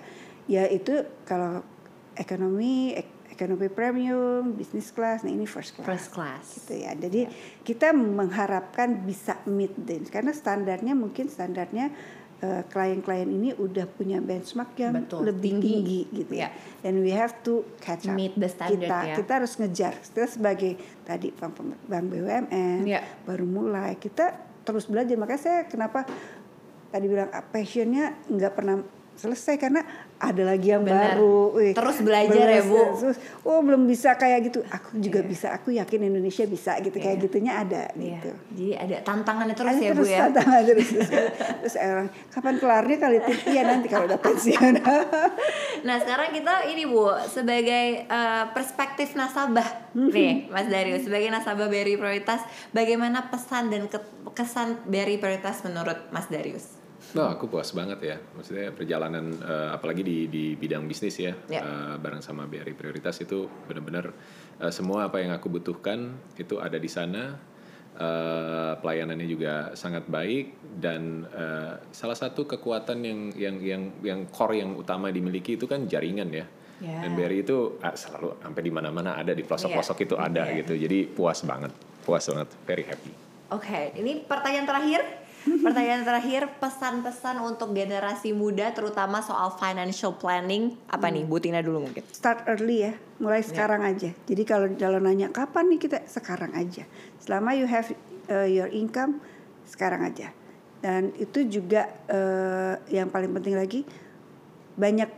[0.47, 1.67] ya itu kalau
[2.15, 6.45] ekonomi ek- ekonomi premium bisnis class nah ini first class First class.
[6.57, 7.29] gitu ya jadi
[7.63, 11.93] kita mengharapkan bisa meet den karena standarnya mungkin standarnya
[12.37, 15.69] eh, klien-klien ini udah punya benchmark yang Betul, lebih tinggi.
[15.69, 16.49] tinggi, gitu Iya.
[16.49, 19.15] ya and we have to catch up Meet the standard kita ya.
[19.15, 20.73] kita harus ngejar kita sebagai
[21.03, 21.53] tadi bank,
[21.85, 23.01] bank BUMN Iya.
[23.23, 24.33] baru mulai kita
[24.65, 26.09] terus belajar makanya saya kenapa
[26.89, 28.81] tadi bilang ah, passionnya nggak pernah
[29.15, 29.81] selesai karena
[30.19, 31.15] ada lagi yang Benar.
[31.15, 32.81] baru Wih, Terus belajar ya, Bu.
[32.97, 35.29] terus, oh belum bisa kayak gitu aku juga Iya.
[35.29, 37.23] bisa aku yakin Indonesia bisa gitu kayak Iya.
[37.23, 38.17] gitunya ada Iya.
[38.17, 40.19] gitu Jadi ada tantangannya terus Ada ya Bu terus ya.
[40.25, 40.89] tantangan terus
[41.61, 44.75] terus, orang kapan kelarnya kali itu iya nanti kalau udah pensiun
[45.87, 51.95] Nah sekarang kita ini Bu sebagai eh, perspektif nasabah nih Mas Darius sebagai nasabah BRI
[51.95, 52.41] Prioritas
[52.71, 54.01] bagaimana pesan dan ke-
[54.33, 56.73] kesan BRI Prioritas menurut Mas Darius?
[57.17, 58.17] Nah, aku puas banget ya.
[58.37, 61.61] Maksudnya perjalanan eh, apalagi di di bidang bisnis ya, Ya.
[61.61, 64.13] eh, bareng sama BRI Prioritas itu benar-benar
[64.59, 65.99] eh, semua apa yang aku butuhkan
[66.37, 67.35] itu ada di sana.
[67.97, 74.61] Eh, pelayanannya juga sangat baik dan eh, salah satu kekuatan yang yang yang yang core
[74.61, 76.45] yang utama dimiliki itu kan jaringan ya.
[76.77, 77.01] Ya.
[77.01, 80.61] Dan BRI itu ah, selalu sampai di mana-mana ada di pelosok-pelosok itu ada Ya.
[80.61, 80.77] gitu.
[80.77, 81.73] Jadi puas banget,
[82.05, 83.09] puas banget, very happy.
[83.49, 85.01] Oke, ini pertanyaan terakhir.
[85.47, 91.23] Pertanyaan terakhir, pesan-pesan untuk generasi muda terutama soal financial planning apa nih?
[91.23, 92.03] Bu Tina dulu mungkin.
[92.11, 92.93] start early ya
[93.23, 94.11] mulai sekarang aja.
[94.27, 96.03] Jadi kalau kalau nanya kapan nih kita?
[96.11, 96.83] Sekarang aja.
[97.23, 97.87] Selama you have
[98.27, 99.23] uh, your income
[99.65, 100.35] sekarang aja.
[100.83, 103.81] Dan itu juga uh, yang paling penting lagi
[104.77, 105.09] banyak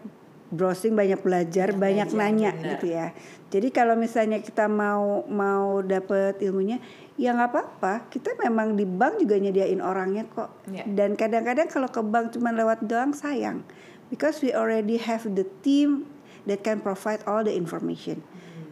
[0.49, 2.69] browsing banyak belajar Banyak banyak belajar, nanya benar.
[2.77, 3.07] gitu ya.
[3.49, 6.81] Jadi kalau misalnya kita mau mau dapet ilmunya
[7.19, 8.09] ya nggak apa-apa.
[8.09, 10.55] Kita memang di bank juga nyediain orangnya kok.
[10.71, 10.87] Ya.
[10.87, 13.67] dan kadang-kadang kalau ke bank cuma lewat doang sayang.
[14.09, 16.09] Because we already have the team
[16.49, 18.25] that can provide all the information.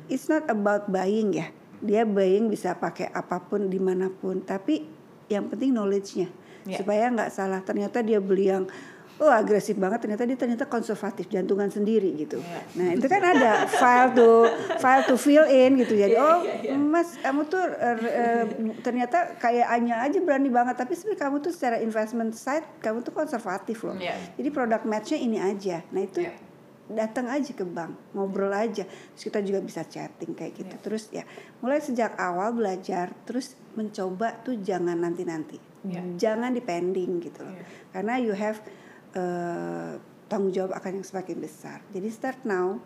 [0.08, 1.52] It's not about buying ya.
[1.84, 4.40] Dia buying bisa pakai apa pun di mana pun.
[4.40, 4.88] Tapi
[5.28, 6.30] yang penting knowledge-nya.
[6.66, 6.82] Ya.
[6.82, 7.62] supaya nggak salah.
[7.62, 8.66] Ternyata dia beli yang
[9.16, 12.36] oh agresif banget ternyata dia ternyata konservatif jantungan sendiri gitu.
[12.76, 14.28] Nah itu kan ada file to
[14.76, 16.44] file to fill in gitu jadi oh
[16.76, 18.44] mas kamu tuh er, er,
[18.84, 23.16] ternyata kayak Anya aja berani banget tapi sebenarnya kamu tuh secara investment side kamu tuh
[23.16, 23.96] konservatif loh.
[23.96, 24.16] Iya.
[24.36, 25.80] Jadi produk matchnya ini aja.
[25.96, 26.36] Nah itu Iya.
[26.86, 31.26] datang aja ke bank ngobrol aja terus kita juga bisa chatting kayak gitu terus ya
[31.58, 36.14] mulai sejak awal belajar terus mencoba tuh jangan nanti nanti Iya.
[36.14, 37.58] jangan depending gitu loh
[37.90, 38.62] karena you have
[39.16, 39.92] eh,
[40.28, 42.76] tanggung jawab akan yang semakin besar jadi start now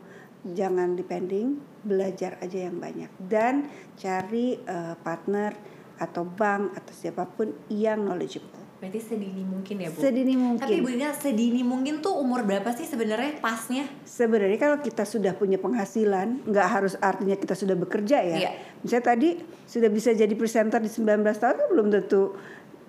[0.47, 3.69] jangan depending belajar aja yang banyak dan
[3.99, 5.53] cari eh, partner
[6.01, 10.01] atau bank atau siapa pun yang knowledgeable Berarti sedini mungkin ya Bu.
[10.01, 13.85] sedini mungkin Tapi Bu Dina sedini mungkin tuh umur berapa sih sebenarnya pasnya?
[14.09, 18.37] Sebenarnya kalau kita sudah punya penghasilan, nggak harus artinya kita sudah bekerja ya.
[18.41, 18.51] Iya.
[18.81, 19.29] Misalnya tadi
[19.69, 22.33] sudah bisa jadi presenter di 19 tahun kan belum tentu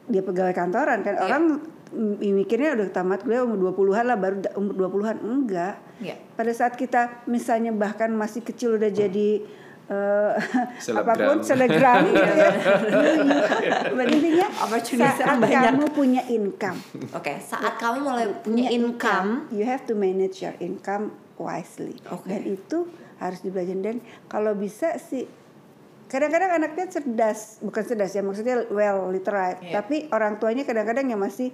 [0.07, 1.19] dia pegawai kantoran kan.
[1.19, 1.23] Iya.
[1.27, 1.43] Orang
[2.17, 5.75] mikirnya udah tamat kuliah umur 20-an lah baru umur 20-an enggak.
[5.99, 6.15] Iya.
[6.33, 9.43] Pada saat kita misalnya bahkan masih kecil udah jadi
[10.79, 11.03] Selebgram.
[11.03, 12.49] apa pun selegram gitu ya.
[14.07, 14.47] Intinya
[15.11, 15.63] saat banyak.
[15.67, 16.79] kamu punya income
[17.11, 22.23] Oke, saat kamu mulai punya income, you have to manage your income wisely Oke.
[22.23, 22.87] dan itu
[23.19, 25.27] harus dibelajar dan kalau bisa sih
[26.07, 29.75] kadang-kadang anaknya cerdas bukan cerdas ya maksudnya well literate Iya.
[29.75, 31.51] tapi orang tuanya kadang-kadang yang masih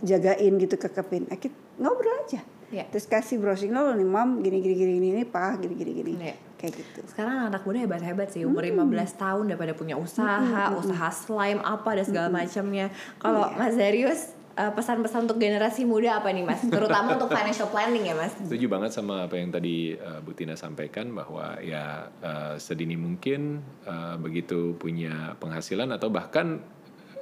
[0.00, 2.84] jagain gitu kekepin eh, kita ngobrol aja Iya.
[2.92, 6.36] terus kasih browsing lo nih mam gini gini gini gini pak gini gini gini Iya.
[6.60, 11.08] kayak gitu sekarang anak muda hebat-hebat sih umur 15 tahun udah pada punya usaha, usaha
[11.08, 12.92] slime apa dan segala macamnya.
[13.16, 16.60] Kalau Mas Darius eh, pesan-pesan untuk generasi muda apa nih Mas?
[16.66, 18.34] Terutama untuk financial planning ya Mas.
[18.36, 23.62] Setuju banget sama apa yang tadi uh, Bu Tina sampaikan bahwa ya uh, sedini mungkin
[23.86, 26.58] uh, begitu punya penghasilan atau bahkan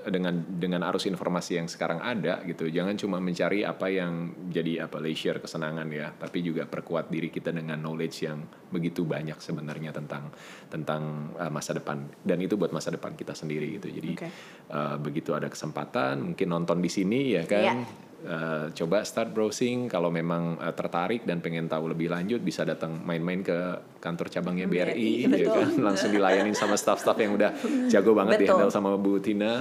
[0.07, 2.71] dengan dengan arus informasi yang sekarang ada gitu.
[2.71, 6.15] Jangan cuma mencari apa yang jadi apa leisure kesenangan ya.
[6.15, 10.31] Tapi juga perkuat diri kita dengan knowledge yang begitu banyak sebenarnya tentang
[10.71, 12.07] tentang uh, masa depan.
[12.23, 13.91] Dan itu buat masa depan kita sendiri gitu.
[13.91, 14.29] Jadi Oke.
[14.71, 17.83] uh, begitu ada kesempatan mungkin nonton di sini ya kan?
[17.83, 18.06] Iya.
[18.27, 22.97] Uh, coba start browsing kalau memang uh, tertarik dan pengen tahu lebih lanjut bisa datang
[23.05, 23.55] main-main ke
[24.01, 27.53] kantor cabangnya BRI, BRI, ya kan langsung dilayanin sama staff-staff yang udah
[27.93, 28.45] jago banget Betul.
[28.49, 29.61] dihandle sama Bu Tina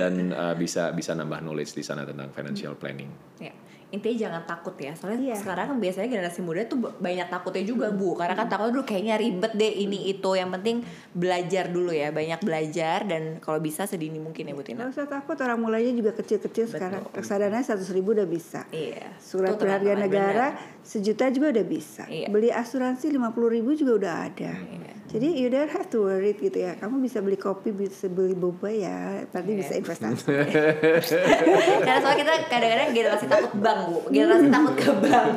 [0.00, 3.12] dan uh, bisa bisa nambah knowledge di sana tentang financial planning.
[3.38, 3.52] Ya.
[3.92, 4.92] Intinya jangan takut ya.
[4.92, 5.36] Soalnya Iya.
[5.36, 8.16] sekarang kan biasanya generasi muda tuh banyak takutnya juga, Bu.
[8.16, 10.30] Karena kan takutnya dulu kayaknya ribet deh ini itu.
[10.32, 10.76] Yang penting
[11.12, 14.80] belajar dulu ya, banyak belajar dan kalau bisa sedini mungkin ya Bu Tina.
[14.80, 19.12] nggak usah takut orang mulainya juga kecil-kecil sekarang reksadana seratus ribu udah bisa Iya.
[19.18, 20.80] Surat berharga negara benar.
[20.80, 22.08] sejuta juga udah bisa.
[22.08, 22.26] Iya.
[22.26, 24.52] Beli asuransi 50 ribu juga udah ada.
[24.56, 24.92] Iya.
[25.12, 26.72] Jadi you don't have to worry gitu ya.
[26.80, 29.28] Kamu bisa beli kopi, bisa beli boba ya.
[29.28, 29.60] Berarti Iya.
[29.60, 30.24] bisa investasi.
[31.84, 33.98] Karena soalnya kita kadang-kadang generasi takut bank, Bu.
[34.08, 35.32] Generasi takut ke bank.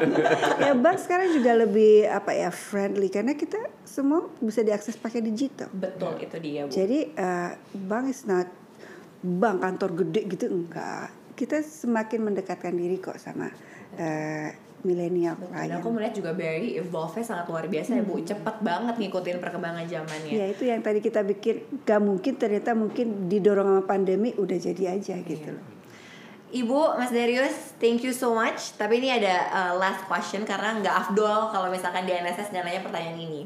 [0.64, 5.68] ya bank sekarang juga lebih apa ya friendly karena kita semua bisa diakses pakai digital.
[5.76, 6.72] Betul, itu dia, Bu.
[6.72, 8.48] Jadi eh, bank is not
[9.20, 11.12] bank kantor gede gitu enggak.
[11.36, 13.52] Kita semakin mendekatkan diri kok sama
[14.00, 14.56] eh,
[14.86, 15.76] milenial Dan klien.
[15.82, 18.22] aku melihat juga Barry evolve-nya sangat luar biasa ya Bu.
[18.22, 20.32] Cepet banget ngikutin perkembangan zamannya.
[20.32, 24.96] Ya itu yang tadi kita bikin gak mungkin ternyata mungkin didorong sama pandemi udah jadi
[24.96, 25.66] aja gitu loh.
[26.56, 28.78] Ibu, Mas Darius, thank you so much.
[28.80, 33.20] Tapi ini ada uh, last question Karena nggak afdol kalau misalkan di NSS nanya pertanyaan
[33.20, 33.44] ini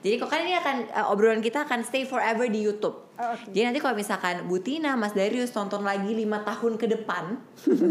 [0.00, 2.96] Jadi kok kan ini akan uh, obrolan kita akan stay forever di YouTube.
[3.20, 3.52] Oh, oke.
[3.52, 7.36] Jadi nanti kalau misalkan Bu Tina, Mas Darius tonton lagi lima tahun ke depan,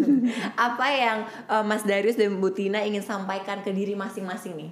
[0.69, 4.71] apa yang uh, Mas Darius dan Bu Tina ingin sampaikan ke diri masing-masing nih?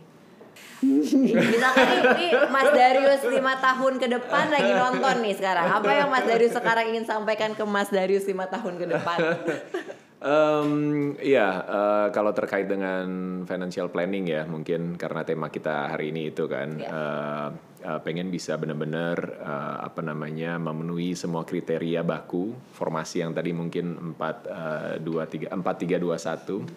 [0.82, 1.86] Misalkan
[2.18, 5.68] nih Mas Darius lima tahun ke depan lagi nonton nih sekarang.
[5.78, 9.18] Apa yang Mas Darius sekarang ingin sampaikan ke Mas Darius lima tahun ke depan?
[10.18, 13.06] Em, Iya, eh, kalau terkait dengan
[13.46, 16.90] financial planning ya, mungkin karena tema kita hari ini itu kan, Iya.
[16.90, 17.48] eh,
[17.86, 23.94] eh, pengen bisa benar-benar eh, apa namanya memenuhi semua kriteria baku formasi yang tadi mungkin
[23.94, 24.50] empat
[25.02, 26.66] dua tiga empat tiga dua satu.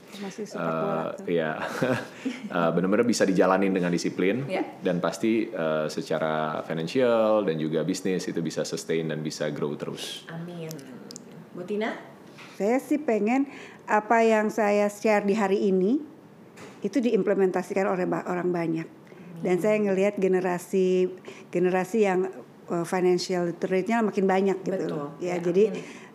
[2.51, 4.83] Eh, benar-benar bisa dijalanin dengan disiplin Iya.
[4.83, 10.27] dan pasti eh, secara financial dan juga bisnis itu bisa sustain dan bisa grow terus.
[10.29, 10.69] Amin.
[11.55, 12.10] Bu Tina?
[12.61, 13.49] Saya sih pengen
[13.89, 15.97] apa yang saya share di hari ini
[16.85, 18.85] itu diimplementasikan oleh orang banyak.
[19.41, 21.09] Dan saya ngelihat generasi
[21.49, 22.29] generasi yang
[22.69, 24.77] uh, financial literate-nya makin banyak gitu.
[24.77, 24.93] Betul.
[24.93, 25.17] loh.
[25.17, 25.65] Ya, Ya, jadi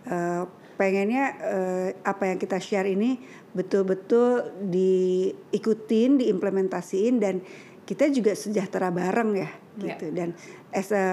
[0.05, 0.45] uh,
[0.77, 3.17] pengennya uh, apa yang kita share ini
[3.57, 7.41] betul-betul diikutin, diimplementasiin dan
[7.89, 9.95] kita juga sejahtera bareng ya Iya.
[9.95, 10.29] gitu dan
[10.75, 11.05] as a,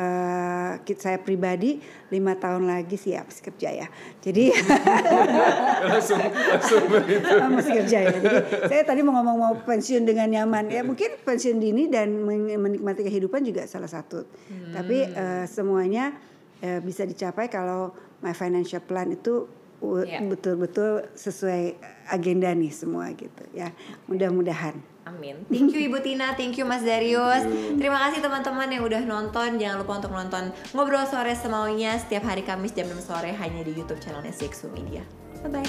[0.83, 1.79] kit- saya pribadi
[2.11, 3.87] lima tahun lagi siap kerja ya
[4.19, 4.51] jadi
[5.91, 7.27] langsung langsung begitu.
[7.33, 8.11] Oh, masih kerja ya.
[8.13, 8.37] Jadi
[8.67, 10.67] saya tadi mau ngomong mau pensiun dengan nyaman.
[10.69, 14.27] Ya mungkin pensiun dini dan men- menikmati kehidupan juga salah satu.
[14.73, 16.15] Tapi eh, semuanya
[16.59, 17.91] eh, bisa dicapai kalau
[18.21, 19.47] my financial plan itu
[19.83, 20.23] Ya.
[20.23, 21.75] betul-betul sesuai
[22.07, 23.75] agenda nih semua gitu ya.
[24.07, 24.79] Mudah-mudahan.
[25.03, 25.43] Amin.
[25.51, 27.43] Thank you Ibu Tina, thank you Mas Darius.
[27.75, 29.59] Terima kasih teman-teman yang udah nonton.
[29.59, 33.75] Jangan lupa untuk nonton Ngobrol Sore Semaunya setiap hari Kamis jam 6 sore hanya di
[33.75, 35.03] YouTube channelnya CXU Media.
[35.43, 35.67] Bye bye.